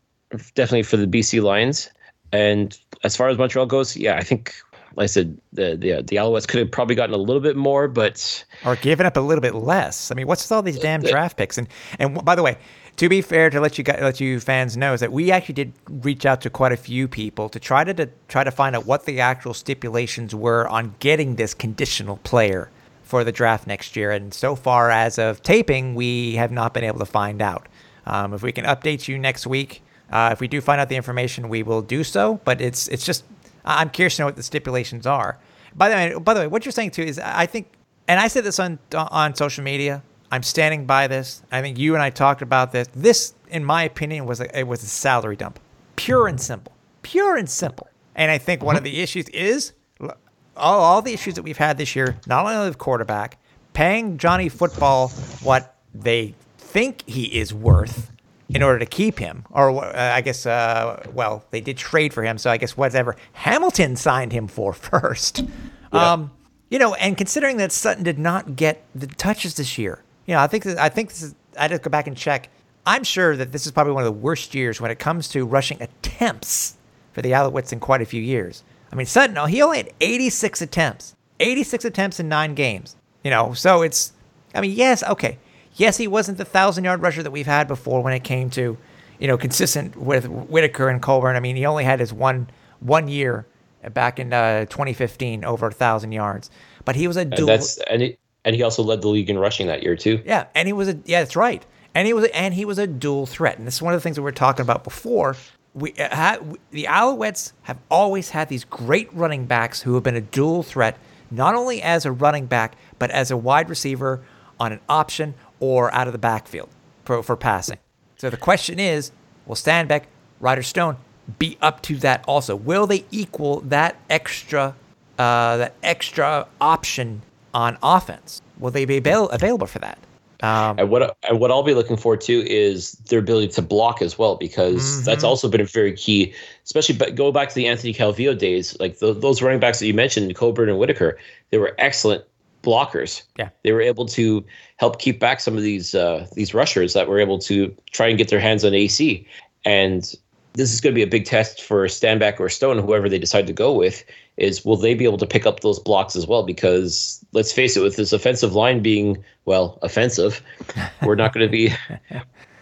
[0.56, 1.90] definitely for the BC Lions.
[2.32, 4.56] And as far as Montreal goes, yeah, I think,
[4.96, 7.88] like I said, the the the Alouettes could have probably gotten a little bit more,
[7.88, 10.12] but or giving up a little bit less.
[10.12, 11.58] I mean, what's with all these damn draft picks?
[11.58, 11.68] And
[12.00, 12.58] and by the way,
[12.98, 15.74] to be fair, to let you let you fans know, is that we actually did
[15.90, 18.86] reach out to quite a few people to try to, to try to find out
[18.86, 22.70] what the actual stipulations were on getting this conditional player
[23.04, 24.12] for the draft next year.
[24.12, 27.68] And so far, as of taping, we have not been able to find out.
[28.06, 29.82] Um, if we can update you next week,
[30.12, 32.40] uh, if we do find out the information, we will do so.
[32.46, 33.24] But it's it's just
[33.66, 35.40] I'm curious to know what the stipulations are.
[35.76, 37.68] By the way, by the way, what you're saying too is I think,
[38.08, 40.04] and I said this on on social media.
[40.32, 41.44] I'm standing by this.
[41.52, 42.88] I think you and I talked about this.
[42.96, 45.60] This, in my opinion, was a, it was a salary dump,
[45.96, 47.88] pure and simple, pure and simple.
[48.16, 48.94] And I think one of mm-hmm.
[48.96, 52.18] the issues is all, all the issues that we've had this year.
[52.28, 53.38] Not only the quarterback
[53.74, 55.10] paying Johnny Football
[55.42, 58.12] what they think he is worth
[58.54, 62.24] in order to keep him, or uh, I guess, uh, well, they did trade for
[62.24, 65.44] him, so I guess whatever Hamilton signed him for first.
[65.92, 66.32] Um,
[66.70, 70.40] You know, and considering that Sutton did not get the touches this year, you know,
[70.42, 71.36] I think that, I think this is.
[71.60, 72.50] I just go back and check.
[72.86, 75.46] I'm sure that this is probably one of the worst years when it comes to
[75.46, 76.76] rushing attempts
[77.12, 78.64] for the Alouettes in quite a few years.
[78.92, 82.96] I mean, Sutton, he only had 86 attempts, 86 attempts in nine games.
[83.24, 84.14] You know, so it's.
[84.56, 85.38] I mean, yes, okay,
[85.76, 88.78] yes, he wasn't the thousand yard rusher that we've had before when it came to,
[89.20, 91.36] you know, consistent with Whitaker and Cobourne.
[91.36, 92.50] I mean, he only had his one
[92.80, 93.46] one year
[93.94, 96.50] back in uh, 2015 over a thousand yards,
[96.86, 97.48] but he was a And dual.
[97.48, 100.22] that's and he, and he also led the league in rushing that year too.
[100.26, 101.66] Yeah, and he was a yeah, that's right.
[101.96, 103.58] And he was a, and he was a dual threat.
[103.58, 105.36] And this is one of the things that we were talking about before.
[105.74, 106.38] We uh,
[106.72, 110.98] the Alouettes have always had these great running backs who have been a dual threat,
[111.32, 114.22] not only as a running back but as a wide receiver
[114.60, 115.34] on an option
[115.64, 116.68] or out of the backfield
[117.06, 117.78] for, for passing.
[118.18, 119.12] So the question is,
[119.46, 120.04] will Stanback,
[120.42, 120.98] Ryder Stone
[121.40, 122.54] be up to that also?
[122.54, 124.76] Will they equal that extra
[125.18, 127.22] uh, that extra option
[127.54, 128.42] on offense?
[128.60, 129.98] Will they be avail- available for that?
[130.42, 134.02] Um, And what and what I'll be looking for too is their ability to block
[134.02, 135.06] as well, because Mm-hmm.
[135.06, 136.34] that's also been a very key.
[136.66, 139.88] Especially, but go back to the Anthony Calvillo days, like tho- those running backs that
[139.88, 141.18] you mentioned, Cobourne and Whitaker,
[141.52, 142.26] they were excellent
[142.64, 143.22] blockers.
[143.38, 143.50] Yeah.
[143.64, 144.44] they were able to
[144.78, 148.18] help keep back some of these uh, these rushers that were able to try and
[148.18, 149.28] get their hands on AC.
[149.66, 150.14] And
[150.54, 153.48] this is going to be a big test for Stanback or Stone, whoever they decide
[153.48, 154.04] to go with.
[154.38, 156.42] Is will they be able to pick up those blocks as well?
[156.42, 160.42] Because let's face it, with this offensive line being well offensive,
[161.04, 161.72] we're not going to be.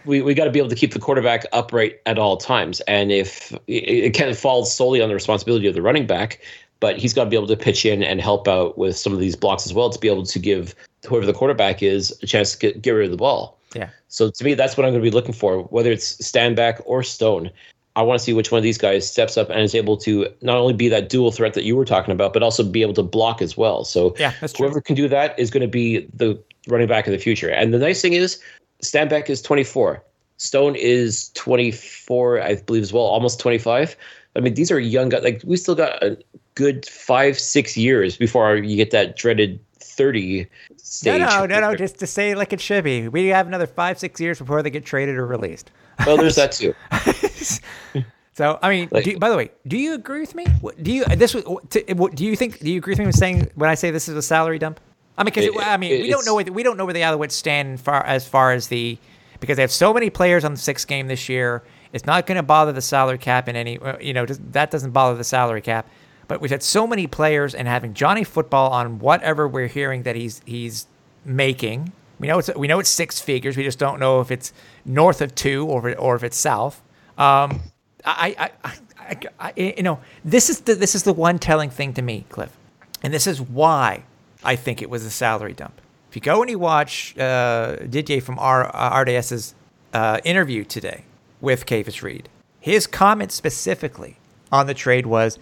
[0.04, 3.12] We, we got to be able to keep the quarterback upright at all times, and
[3.12, 6.40] if it, it kind of falls solely on the responsibility of the running back,
[6.82, 9.20] but he's got to be able to pitch in and help out with some of
[9.20, 10.74] these blocks as well to be able to give
[11.08, 13.56] whoever the quarterback is a chance to get, get rid of the ball.
[13.72, 13.88] yeah.
[14.08, 17.04] So to me, that's what I'm going to be looking for, whether it's Stanback or
[17.04, 17.52] Stone.
[17.94, 20.26] I want to see which one of these guys steps up and is able to
[20.40, 22.94] not only be that dual threat that you were talking about, but also be able
[22.94, 23.84] to block as well.
[23.84, 24.66] So Yeah, that's true.
[24.66, 27.48] whoever can do that is going to be the running back of the future.
[27.48, 28.40] And the nice thing is,
[28.82, 30.02] Stanback is 24.
[30.38, 33.96] Stone is 24, I believe as well, almost 25.
[34.34, 35.22] I mean, these are young guys.
[35.22, 36.16] Like we still got a
[36.54, 40.40] good five, six years before you get that dreaded 30
[40.70, 41.20] No, stage.
[41.20, 41.60] no, no, no.
[41.70, 43.08] no, Just to say like it should be.
[43.08, 45.70] We have another five, six years before they get traded or released.
[46.06, 46.74] Well, there's that too.
[48.34, 50.46] So, I mean, Like- do, by the way, do you agree with me?
[50.62, 51.44] What- Do you this was?
[51.68, 52.60] Do you think?
[52.60, 54.80] Do you agree with me with saying when I say this is a salary dump?
[55.18, 57.02] I mean, because I mean, we don't know where the, we don't know where the
[57.02, 58.96] Alouettes stand far as far as the
[59.40, 61.62] because they have so many players on the sixth game this year.
[61.92, 63.78] It's not going to bother the salary cap in any.
[64.00, 65.86] You know, just- that doesn't bother the salary cap.
[66.32, 70.16] But we've had so many players, and having Johnny Football on whatever we're hearing that
[70.16, 70.86] he's he's
[71.26, 71.92] making.
[72.18, 73.54] We know it's we know it's six figures.
[73.54, 74.54] We just don't know if it's
[74.86, 76.80] north of two or or if it's south.
[77.18, 77.60] Um,
[78.06, 81.68] I, I, I, I, I, you know, this is the this is the one telling
[81.68, 82.56] thing to me, Cliff,
[83.02, 84.04] and this is why
[84.42, 85.82] I think it was a salary dump.
[86.08, 89.54] If you go and you watch uh, Didier from R, uh, RDS's
[89.92, 91.04] uh, interview today
[91.42, 94.16] with Kavis Reed, his comment specifically
[94.50, 95.38] on the trade was,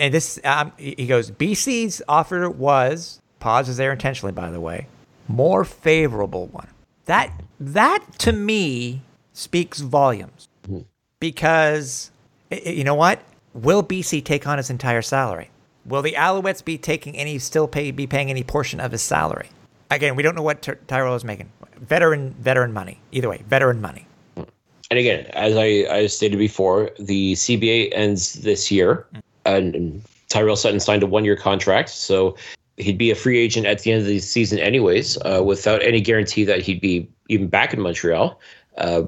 [0.00, 4.86] and this um, he goes, BC's offer was pauses there intentionally, by the way,
[5.28, 6.68] more favorable one.
[7.04, 10.80] That that to me speaks volumes mm-hmm.
[11.20, 12.10] because
[12.50, 13.20] i- i- you know what?
[13.54, 15.50] Will BC take on his entire salary?
[15.84, 19.48] Will the Alouettes be taking any still pay be paying any portion of his salary?
[19.90, 21.50] Again, we don't know what Ty- Tyrell is making.
[21.80, 23.00] Veteran veteran money.
[23.12, 24.06] Either way, veteran money.
[24.36, 24.46] Mm.
[24.90, 30.56] And again, as I, I stated before, the CBA ends this year, and, and Tyrell
[30.56, 32.36] Sutton signed a one-year contract, so
[32.76, 36.00] he'd be a free agent at the end of the season, anyways, uh, without any
[36.00, 38.40] guarantee that he'd be even back in Montreal.
[38.78, 39.02] Uh,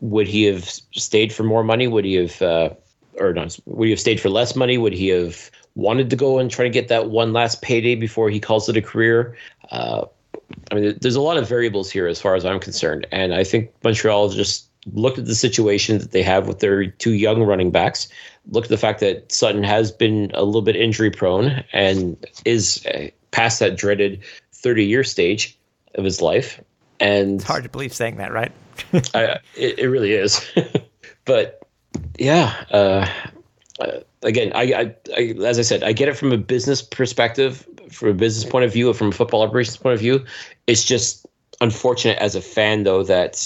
[0.00, 1.88] would he have stayed for more money?
[1.88, 2.70] Would he have, uh,
[3.18, 3.58] or not?
[3.66, 4.78] Would he have stayed for less money?
[4.78, 8.30] Would he have wanted to go and try to get that one last payday before
[8.30, 9.36] he calls it a career?
[9.70, 10.04] Uh,
[10.70, 13.44] I mean, there's a lot of variables here as far as I'm concerned, and I
[13.44, 17.70] think Montreal just looked at the situation that they have with their two young running
[17.70, 18.08] backs.
[18.50, 22.84] Looked at the fact that Sutton has been a little bit injury prone and is
[22.86, 24.20] uh, past that dreaded
[24.52, 25.58] 30 year stage
[25.94, 26.60] of his life,
[27.00, 28.52] and It's hard to believe saying that, right?
[29.14, 30.44] I, it, it really is.
[31.24, 31.62] but
[32.18, 33.08] yeah, uh,
[33.80, 37.66] uh, again, I, I, I, as I said, I get it from a business perspective,
[37.90, 40.24] from a business point of view, from a football operations point of view.
[40.66, 41.26] It's just
[41.60, 43.36] unfortunate as a fan, though, that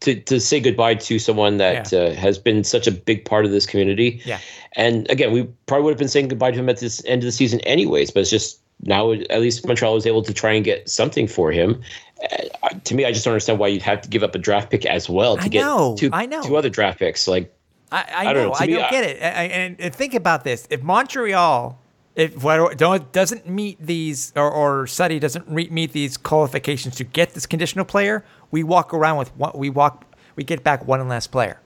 [0.00, 1.98] to, to say goodbye to someone that Yeah.
[1.98, 4.20] uh, has been such a big part of this community.
[4.24, 4.38] Yeah.
[4.72, 7.26] And again, we probably would have been saying goodbye to him at this end of
[7.26, 8.10] the season, anyways.
[8.10, 11.52] But it's just now, at least Montreal was able to try and get something for
[11.52, 11.82] him.
[12.22, 14.70] Uh, to me, I just don't understand why you'd have to give up a draft
[14.70, 16.42] pick as well to I get know, two, I know.
[16.42, 17.26] two other draft picks.
[17.28, 17.54] Like,
[17.92, 18.48] I, I, I don't know.
[18.50, 18.56] know.
[18.58, 19.20] I me, don't get it.
[19.20, 21.78] And think about this: if Montreal
[22.16, 27.34] if what don't doesn't meet these or, or doesn't re- meet these qualifications to get
[27.34, 30.04] this conditional player, we walk around with one, we walk
[30.36, 31.60] we get back one less player.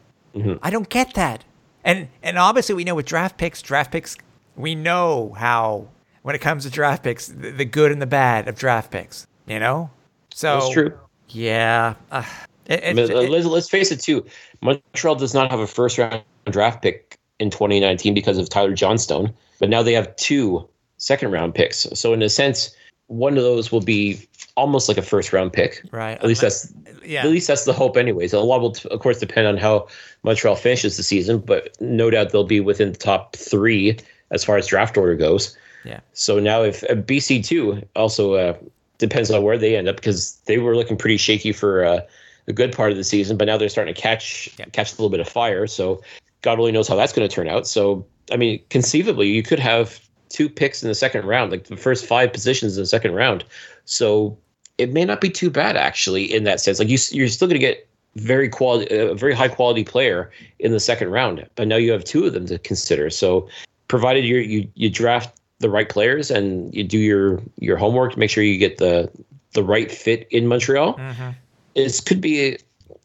[0.62, 1.45] I don't get that.
[1.84, 4.16] And and obviously we know with draft picks, draft picks,
[4.57, 5.88] we know how
[6.22, 9.26] when it comes to draft picks, the, the good and the bad of draft picks.
[9.47, 9.90] You know,
[10.32, 10.99] so That's true.
[11.28, 12.24] Yeah, uh,
[12.66, 14.24] it, it- it- let's, let's face it too.
[14.62, 19.32] Montreal does not have a first round draft pick in 2019 because of Tyler Johnstone,
[19.59, 21.86] but now they have two second round picks.
[21.94, 22.74] So in a sense,
[23.09, 24.20] one of those will be
[24.57, 25.82] almost like a first round pick.
[25.90, 26.12] Right.
[26.18, 26.72] At least that's
[27.05, 27.22] yeah.
[27.22, 28.32] at least that's the hope, anyways.
[28.32, 29.88] A lot will, of course, depend on how
[30.22, 33.98] Montreal finishes the season, but no doubt they'll be within the top three
[34.30, 35.57] as far as draft order goes.
[35.84, 36.00] Yeah.
[36.14, 38.57] So now, if uh, BC two also uh,
[38.98, 42.00] depends on where they end up because they were looking pretty shaky for uh,
[42.48, 44.64] a good part of the season, but now they're starting to catch Yeah.
[44.66, 45.66] catch a little bit of fire.
[45.66, 46.02] So
[46.40, 47.66] God only knows how that's going to turn out.
[47.66, 51.76] So I mean, conceivably, you could have two picks in the second round, like the
[51.76, 53.44] first five positions in the second round.
[53.84, 54.36] So
[54.78, 56.78] it may not be too bad actually in that sense.
[56.78, 60.72] Like you, you're still going to get very quality, a very high quality player in
[60.72, 63.10] the second round, but now you have two of them to consider.
[63.10, 63.48] So
[63.88, 68.18] provided you you you draft the right players and you do your your homework to
[68.18, 69.10] make sure you get the
[69.52, 71.30] the right fit in Montreal, Mm-hmm.
[71.74, 72.58] it could be.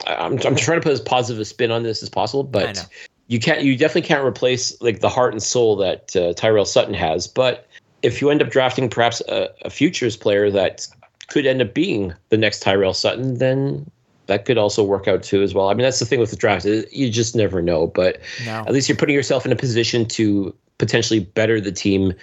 [0.07, 2.87] I'm I'm trying to put as positive a spin on this as possible, but
[3.29, 6.95] you can't you definitely can't replace like the heart and soul that uh, Tyrell Sutton
[6.95, 7.27] has.
[7.27, 7.67] But
[8.01, 10.87] if you end up drafting perhaps a, a futures player that
[11.27, 13.89] could end up being the next Tyrell Sutton, then
[14.25, 15.69] that could also work out too as well.
[15.69, 17.87] I mean, that's the thing with the draft; you just never know.
[17.87, 18.61] But No.
[18.61, 22.13] at least you're putting yourself in a position to potentially better the team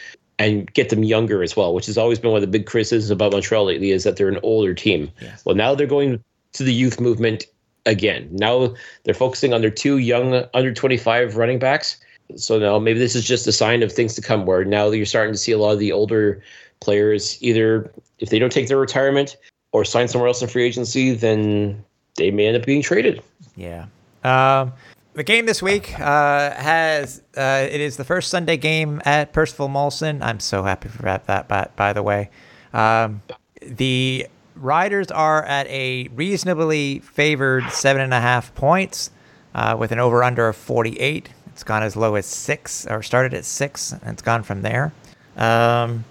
[0.40, 3.10] and get them younger as well, which has always been one of the big criticisms
[3.10, 5.10] about Montreal lately is that they're an older team.
[5.20, 5.44] Yes.
[5.44, 6.22] Well, now they're going
[6.54, 7.46] to the youth movement
[7.86, 8.28] again.
[8.32, 8.74] Now
[9.04, 11.98] they're focusing on their two young under 25 running backs.
[12.34, 15.06] So now maybe this is just a sign of things to come where now you're
[15.06, 16.42] starting to see a lot of the older
[16.80, 19.36] players either if they don't take their retirement
[19.72, 21.82] or sign somewhere else in free agency, then
[22.16, 23.22] they may end up being traded.
[23.56, 23.86] Yeah.
[24.24, 24.72] Um,
[25.14, 29.68] the game this week uh, has uh, it is the first Sunday game at Percival
[29.68, 30.22] Molson.
[30.22, 31.26] I'm so happy for that.
[31.26, 32.30] that by, by the way,
[32.74, 33.22] um,
[33.62, 34.26] the
[34.56, 39.10] Riders are at a reasonably favored seven and a half points
[39.54, 41.30] uh, with an over under of 48.
[41.48, 44.92] It's gone as low as six or started at six, and it's gone from there.
[45.36, 46.04] Um,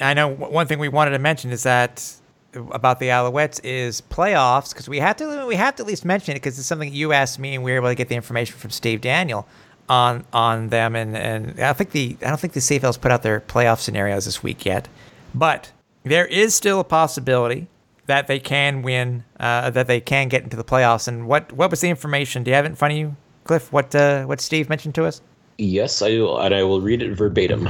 [0.00, 2.14] I know one thing we wanted to mention is that
[2.54, 6.32] about the Alouettes is playoffs because we have to we have to at least mention
[6.32, 8.56] it because it's something you asked me and we were able to get the information
[8.56, 9.46] from Steve Daniel
[9.88, 13.22] on on them and and I think the I don't think the CFL's put out
[13.22, 14.88] their playoff scenarios this week yet,
[15.34, 15.72] but
[16.10, 17.68] there is still a possibility
[18.06, 21.08] that they can win uh, that they can get into the playoffs.
[21.08, 22.42] And what what was the information?
[22.42, 23.72] Do you have it in front of you, Cliff?
[23.72, 25.20] What uh, what Steve mentioned to us?
[25.58, 27.68] Yes, I will, and I will read it verbatim.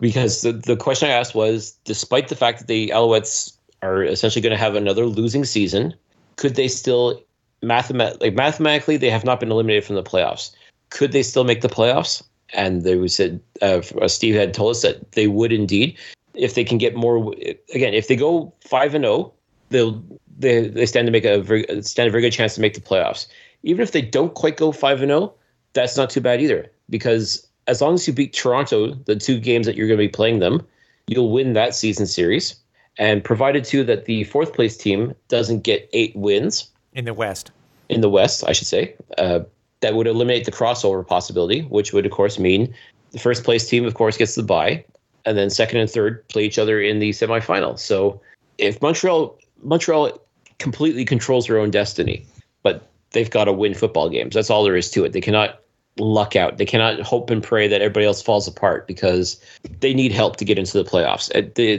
[0.00, 4.40] Because the, the question I asked was despite the fact that the Alouettes are essentially
[4.40, 5.92] going to have another losing season,
[6.36, 7.20] could they still
[7.62, 10.54] mathemat- like mathematically they have not been eliminated from the playoffs.
[10.90, 12.22] Could they still make the playoffs?
[12.52, 15.98] And they said uh, Steve had told us that they would indeed
[16.36, 17.32] if they can get more
[17.74, 19.32] again if they go 5 and 0
[19.70, 20.02] they'll
[20.38, 22.80] they, they stand to make a very stand a very good chance to make the
[22.80, 23.26] playoffs.
[23.62, 25.34] Even if they don't quite go 5 and 0,
[25.72, 29.66] that's not too bad either because as long as you beat Toronto, the two games
[29.66, 30.64] that you're going to be playing them,
[31.08, 32.56] you'll win that season series.
[32.98, 37.50] And provided too that the fourth place team doesn't get eight wins In the West,
[37.90, 39.40] in the West, I should say, uh,
[39.80, 42.74] that would eliminate the crossover possibility, which would of course mean
[43.10, 44.82] the first place team, of course, gets the bye,
[45.26, 47.78] and then second and third play each other in the semifinal.
[47.78, 48.20] So
[48.56, 50.18] if Montreal Montreal
[50.58, 52.24] completely controls their own destiny,
[52.62, 54.34] but they've got to win football games.
[54.34, 55.12] That's all there is to it.
[55.12, 55.60] They cannot
[55.98, 56.58] luck out.
[56.58, 59.40] They cannot hope and pray that everybody else falls apart because
[59.80, 61.28] they need help to get into the playoffs.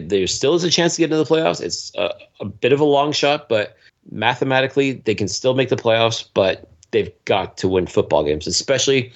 [0.09, 1.61] There still is a chance to get into the playoffs.
[1.61, 3.77] It's a, a bit of a long shot, but
[4.11, 6.27] mathematically they can still make the playoffs.
[6.33, 9.13] But they've got to win football games, especially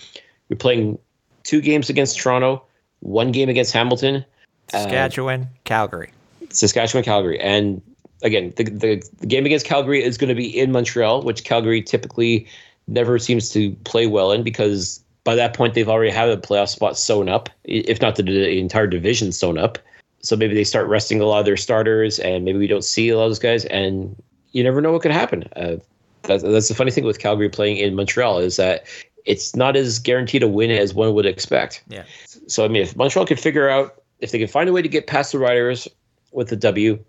[0.50, 1.00] you're playing
[1.44, 2.64] two games against Toronto,
[3.02, 4.26] one game against Hamilton,
[4.70, 6.12] Saskatchewan, Calgary.
[6.50, 7.82] Saskatchewan, Calgary, and
[8.24, 11.82] again, the, the, the game against Calgary is going to be in Montreal, which Calgary
[11.82, 12.48] typically
[12.88, 16.70] never seems to play well in because by that point they've already had a playoff
[16.70, 19.78] spot sewn up, if not the, the entire division sewn up.
[20.22, 23.10] So maybe they start resting a lot of their starters, and maybe we don't see
[23.10, 24.16] a lot of those guys, and
[24.52, 25.44] you never know what could happen.
[25.56, 25.78] Uh,
[26.24, 28.86] that's, that's the funny thing with Calgary playing in Montreal is that
[29.26, 31.84] it's not as guaranteed a win as one would expect.
[31.88, 32.04] Yeah.
[32.52, 34.90] So I mean, if Montreal could figure out if they can find a way to
[34.90, 35.88] get past the Riders
[36.32, 37.00] with the W,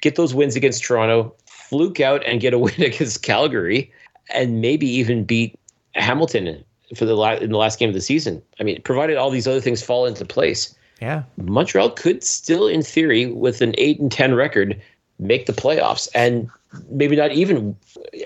[0.00, 3.90] get those wins against Toronto, fluke out and get a win against Calgary,
[4.32, 5.58] and maybe even beat
[5.94, 6.62] Hamilton
[6.94, 8.42] for the la- in the last game of the season.
[8.58, 11.22] I mean, provided all these other things fall into place, Yeah.
[11.36, 14.80] Montreal could still, in theory, with an eight and ten record,
[15.18, 16.50] make the playoffs, and
[16.90, 17.76] maybe not even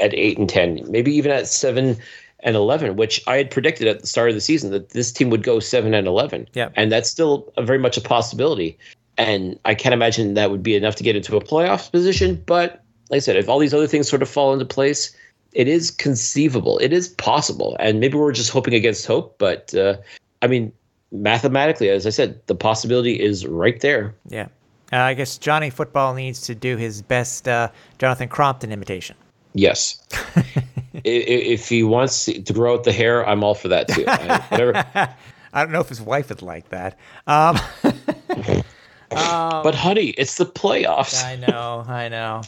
[0.00, 1.96] at eight and ten, maybe even at seven
[2.44, 5.30] and eleven, which I had predicted at the start of the season that this team
[5.30, 6.46] would go seven and eleven.
[6.54, 6.72] Yep.
[6.76, 8.78] and that's still a very much a possibility.
[9.16, 12.42] And I can't imagine that would be enough to get into a playoff position.
[12.46, 15.16] But like I said, if all these other things sort of fall into place,
[15.52, 16.78] it is conceivable.
[16.78, 17.76] It is possible.
[17.78, 19.36] And maybe we're just hoping against hope.
[19.38, 19.96] But uh,
[20.42, 20.72] I mean,
[21.12, 24.14] mathematically, as I said, the possibility is right there.
[24.28, 24.48] Yeah.
[24.92, 27.68] Uh, I guess Johnny Football needs to do his best uh,
[27.98, 29.16] Jonathan Crompton imitation.
[29.54, 30.02] Yes.
[30.94, 34.04] I- i- if he wants to grow out the hair, I'm all for that too.
[34.06, 34.84] I- whatever.
[35.52, 36.98] I don't know if his wife would like that.
[37.26, 37.58] Um,
[39.10, 41.24] But honey, it's the playoffs.
[41.24, 42.42] I know, I know.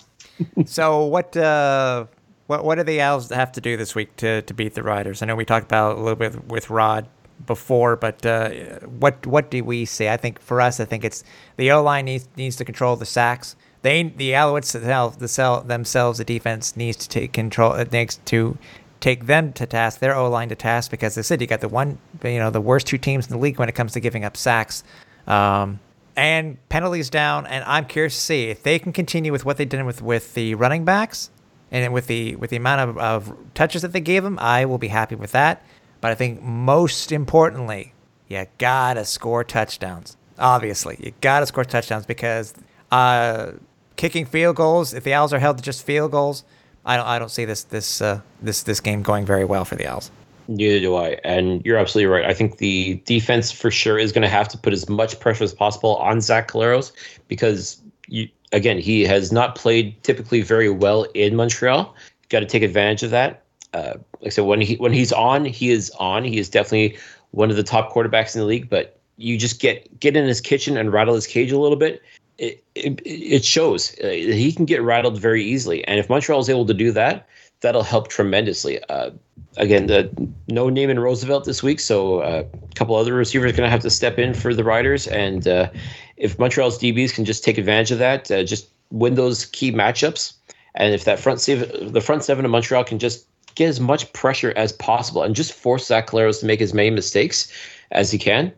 [0.65, 1.37] so what?
[1.37, 2.07] Uh,
[2.49, 2.65] what?
[2.65, 5.23] What do the Als have to do this week to, to beat the Riders?
[5.23, 7.07] I know we talked about it a little bit with Rod
[7.47, 8.51] before, but uh,
[8.99, 10.09] what what do we see?
[10.09, 11.23] I think for us, I think it's
[11.57, 13.55] the O line needs needs to control the sacks.
[13.87, 17.75] They the Alouettes themselves, the cell, themselves, the defense needs to take control.
[17.75, 18.59] It needs to
[18.99, 21.69] take them to task, their O line to task, because they said you got the
[21.69, 24.25] one, you know, the worst two teams in the league when it comes to giving
[24.25, 24.83] up sacks.
[25.29, 25.79] Um,
[26.17, 27.47] and penalties down.
[27.47, 30.35] And I'm curious to see if they can continue with what they did with with
[30.35, 31.31] the running backs
[31.71, 34.37] and with the with the amount of, of touches that they gave them.
[34.41, 35.65] I will be happy with that.
[36.01, 37.95] But I think most importantly,
[38.27, 40.17] you gotta score touchdowns.
[40.41, 42.53] Obviously, you gotta score touchdowns because
[42.91, 43.53] uh,
[43.97, 44.95] kicking field goals.
[44.95, 46.45] If the Als are held to just field goals,
[46.85, 49.77] I don't I don't see this this uh, this this game going very well for
[49.77, 50.11] the Als.
[50.49, 51.19] Neither do I.
[51.25, 52.25] And you're absolutely right.
[52.25, 55.45] I think the defense for sure is going to have to put as much pressure
[55.45, 56.93] as possible on Zach Collaros
[57.27, 61.93] because, you, again, he has not played typically very well in Montreal.
[62.29, 63.43] Got to take advantage of that.
[63.75, 66.25] Uh, like I said, when he when he's on, he is on.
[66.25, 66.97] He is definitely
[67.33, 68.71] one of the top quarterbacks in the league.
[68.71, 72.03] But you just get get in his kitchen and rattle his cage a little bit.
[72.39, 75.87] It it, shows uh, he can get rattled very easily.
[75.87, 77.27] And if Montreal is able to do that,
[77.61, 78.83] that'll help tremendously.
[78.89, 79.11] Uh,
[79.57, 80.11] again, the,
[80.49, 83.83] Naaman in Roosevelt this week, so uh, a couple other receivers are going to have
[83.83, 85.07] to step in for the Riders.
[85.07, 85.71] And uh,
[86.17, 90.35] if Montreal's DBs can just take advantage of that, uh, just win those key matchups,
[90.75, 94.13] and if that front seven, the front seven of Montreal can just get as much
[94.13, 97.51] pressure as possible and just force Zach Collaros to make as many mistakes
[97.91, 98.53] as he can.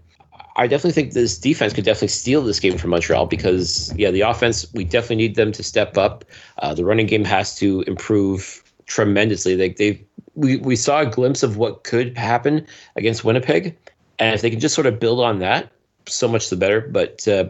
[0.58, 4.22] I definitely think this defense could definitely steal this game from Montreal because, yeah, the
[4.22, 6.24] offense, we definitely need them to step up.
[6.58, 9.54] Uh, the running game has to improve tremendously.
[9.54, 10.04] They, they
[10.34, 12.66] we, we saw a glimpse of what could happen
[12.96, 13.76] against Winnipeg,
[14.18, 15.70] and if they can just sort of build on that,
[16.06, 16.80] so much the better.
[16.80, 17.48] But uh,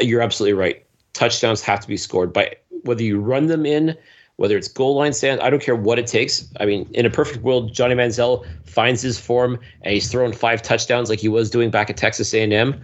[0.00, 0.86] you're absolutely right.
[1.12, 3.96] Touchdowns have to be scored by whether you run them in,
[4.36, 5.40] whether it's goal line stand.
[5.40, 6.46] I don't care what it takes.
[6.60, 10.62] I mean, in a perfect world, Johnny Manziel finds his form and he's throwing five
[10.62, 12.80] touchdowns like he was doing back at Texas A&M.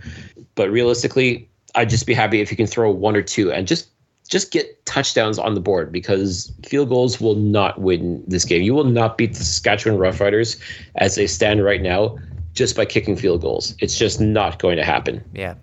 [0.55, 3.89] But realistically, I'd just be happy if he can throw one or two and just
[4.29, 8.63] just get touchdowns on the board because field goals will not win this game.
[8.63, 10.59] You will not beat the Saskatchewan Roughriders
[10.95, 12.17] as they stand right now
[12.55, 13.75] just by kicking field goals.
[13.81, 15.23] It's just not going to happen.
[15.35, 15.55] Yeah.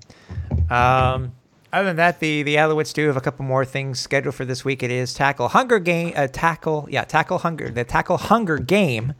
[0.70, 1.32] Um,
[1.72, 4.66] other than that, the the Alouettes do have a couple more things scheduled for this
[4.66, 4.84] week.
[4.84, 6.14] It is tackle hunger game.
[6.16, 7.70] Uh, tackle yeah, tackle hunger.
[7.70, 9.14] The tackle hunger game.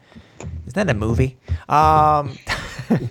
[0.66, 1.36] Is that a movie?
[1.68, 2.36] Um,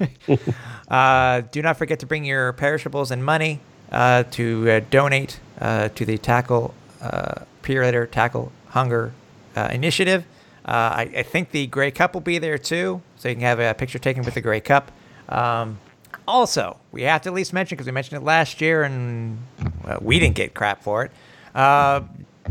[0.87, 3.59] uh, do not forget to bring your perishables and money
[3.91, 9.13] uh, to uh, donate uh, to the tackle uh, Peer Tackle Hunger
[9.55, 10.25] uh, Initiative.
[10.65, 13.73] I, I think the Grey Cup will be there too, so you can have a
[13.73, 14.91] picture taken with the Grey Cup.
[15.27, 15.79] Um,
[16.27, 19.39] also, we have to at least mention because we mentioned it last year and
[19.83, 21.11] well, we didn't get crap for it.
[21.55, 22.01] Uh,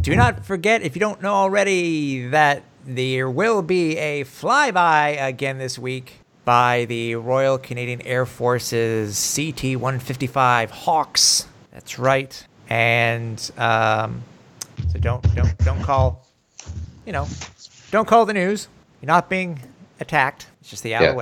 [0.00, 5.58] do not forget, if you don't know already, that there will be a flyby again
[5.58, 11.46] this week by the Royal Canadian Air Force's CT 155 Hawks.
[11.72, 12.46] That's right.
[12.70, 14.22] And um,
[14.90, 16.26] so don't don't don't call,
[17.04, 17.26] you know,
[17.90, 18.68] don't call the news.
[19.00, 19.60] You're not being
[20.00, 20.46] attacked.
[20.60, 21.12] It's just the Yeah.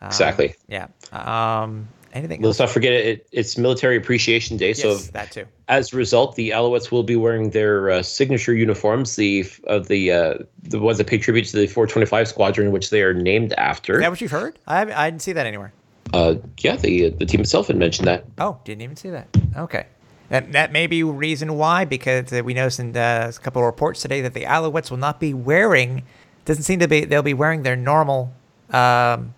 [0.00, 0.54] Um, Exactly.
[0.68, 0.88] Yeah.
[1.12, 2.68] Um, anything Let's else?
[2.68, 3.26] not forget it, it.
[3.32, 5.46] It's Military Appreciation Day, so Yes, that too.
[5.68, 10.12] as a result, the Alouettes will be wearing their uh, signature uniforms, the of the
[10.12, 13.94] uh, the ones that pay tribute to the 425 Squadron, which they are named after.
[13.94, 14.58] Is that what you've heard?
[14.66, 15.72] I I didn't see that anywhere.
[16.12, 18.24] Uh, yeah, the the team itself had mentioned that.
[18.38, 19.28] Oh, didn't even see that.
[19.56, 19.86] Okay.
[20.28, 23.66] That, that may be reason why, because uh, we noticed in uh, a couple of
[23.66, 26.02] reports today that the Alouettes will not be wearing,
[26.44, 28.32] doesn't seem to be, they'll be wearing their normal
[28.70, 29.34] um,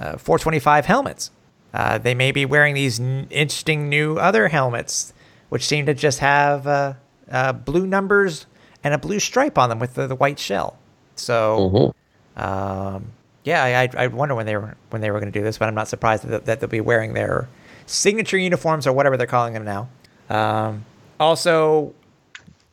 [0.00, 1.30] uh, 425 helmets.
[1.72, 5.12] Uh, they may be wearing these n- interesting new other helmets,
[5.50, 6.94] which seem to just have uh,
[7.30, 8.46] uh, blue numbers
[8.82, 10.78] and a blue stripe on them with the, the white shell.
[11.14, 11.94] So
[12.36, 12.42] Mhm.
[12.42, 13.04] um,
[13.44, 15.58] yeah, I, I, I wonder when they were when they were going to do this,
[15.58, 17.48] but I'm not surprised that, that they'll be wearing their
[17.86, 19.88] signature uniforms or whatever they're calling them now.
[20.28, 20.84] Um,
[21.18, 21.92] also,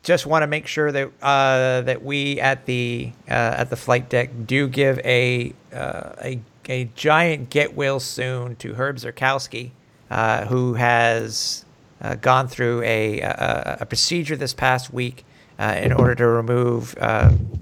[0.03, 4.09] just want to make sure that uh, that we at the uh, at the flight
[4.09, 9.71] deck do give a uh, a a giant get well soon to Herb Zurkowsky,
[10.09, 11.65] uh, who has
[12.01, 15.25] uh, gone through a, a, a procedure this past week
[15.59, 16.95] uh, in order to remove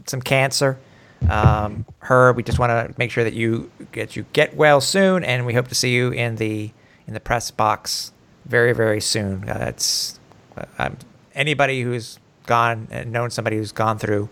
[0.06, 0.78] some cancer.
[1.30, 5.24] Um, Herb, we just want to make sure that you get you get well soon,
[5.24, 6.72] and we hope to see you in the
[7.08, 8.12] in the press box
[8.46, 9.48] very very soon.
[9.48, 10.20] it's
[11.34, 14.30] anybody who's gone and known somebody who's gone through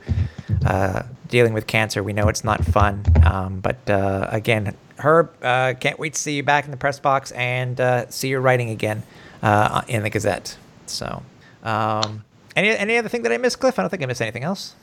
[0.66, 1.04] uh,
[1.34, 2.04] dealing with cancer.
[2.04, 3.04] We know it's not fun.
[3.26, 7.00] Um, but uh, again, Herb, uh, can't wait to see you back in the press
[7.00, 9.02] box and uh, see your writing again
[9.42, 10.56] uh, in the Gazette.
[10.86, 11.24] So,
[11.64, 12.24] um,
[12.56, 13.80] any any other thing that I missed, Cliff?
[13.80, 14.76] I don't think I missed anything else.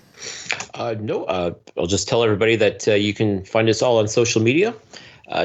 [0.74, 1.24] Uh, no,
[1.78, 4.74] I'll just tell everybody that you can find us all on social media.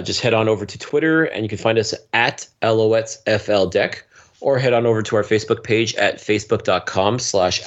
[0.02, 4.06] just head on over to Twitter and you can find us at LOXFL Deck
[4.41, 7.61] or head on over to our Facebook page at facebook.com slash.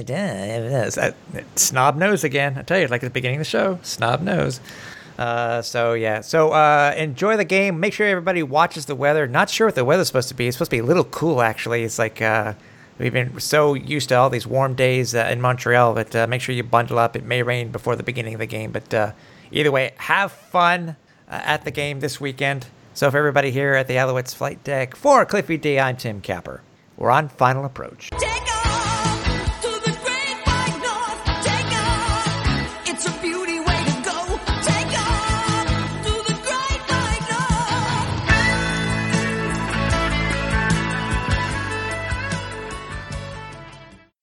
[0.98, 0.98] it.
[0.98, 2.58] Uh, snob nose again.
[2.58, 4.60] I tell you, like at the beginning of the show, snob nose.
[5.20, 7.78] Uh, so yeah, so uh, enjoy the game.
[7.78, 9.26] Make sure everybody watches the weather.
[9.28, 10.48] Not sure what the weather's supposed to be.
[10.48, 11.84] It's supposed to be a little cool, actually.
[11.84, 12.54] It's like uh,
[13.00, 16.42] We've been so used to all these warm days uh, in Montreal, but uh, make
[16.42, 17.16] sure you bundle up.
[17.16, 19.12] It may rain before the beginning of the game, but uh,
[19.50, 20.96] either way, have fun
[21.26, 22.66] uh, at the game this weekend.
[22.92, 26.60] So, for everybody here at the Alouettes flight deck, for Cliffy D, I'm Tim Capper.
[26.98, 28.10] We're on final approach.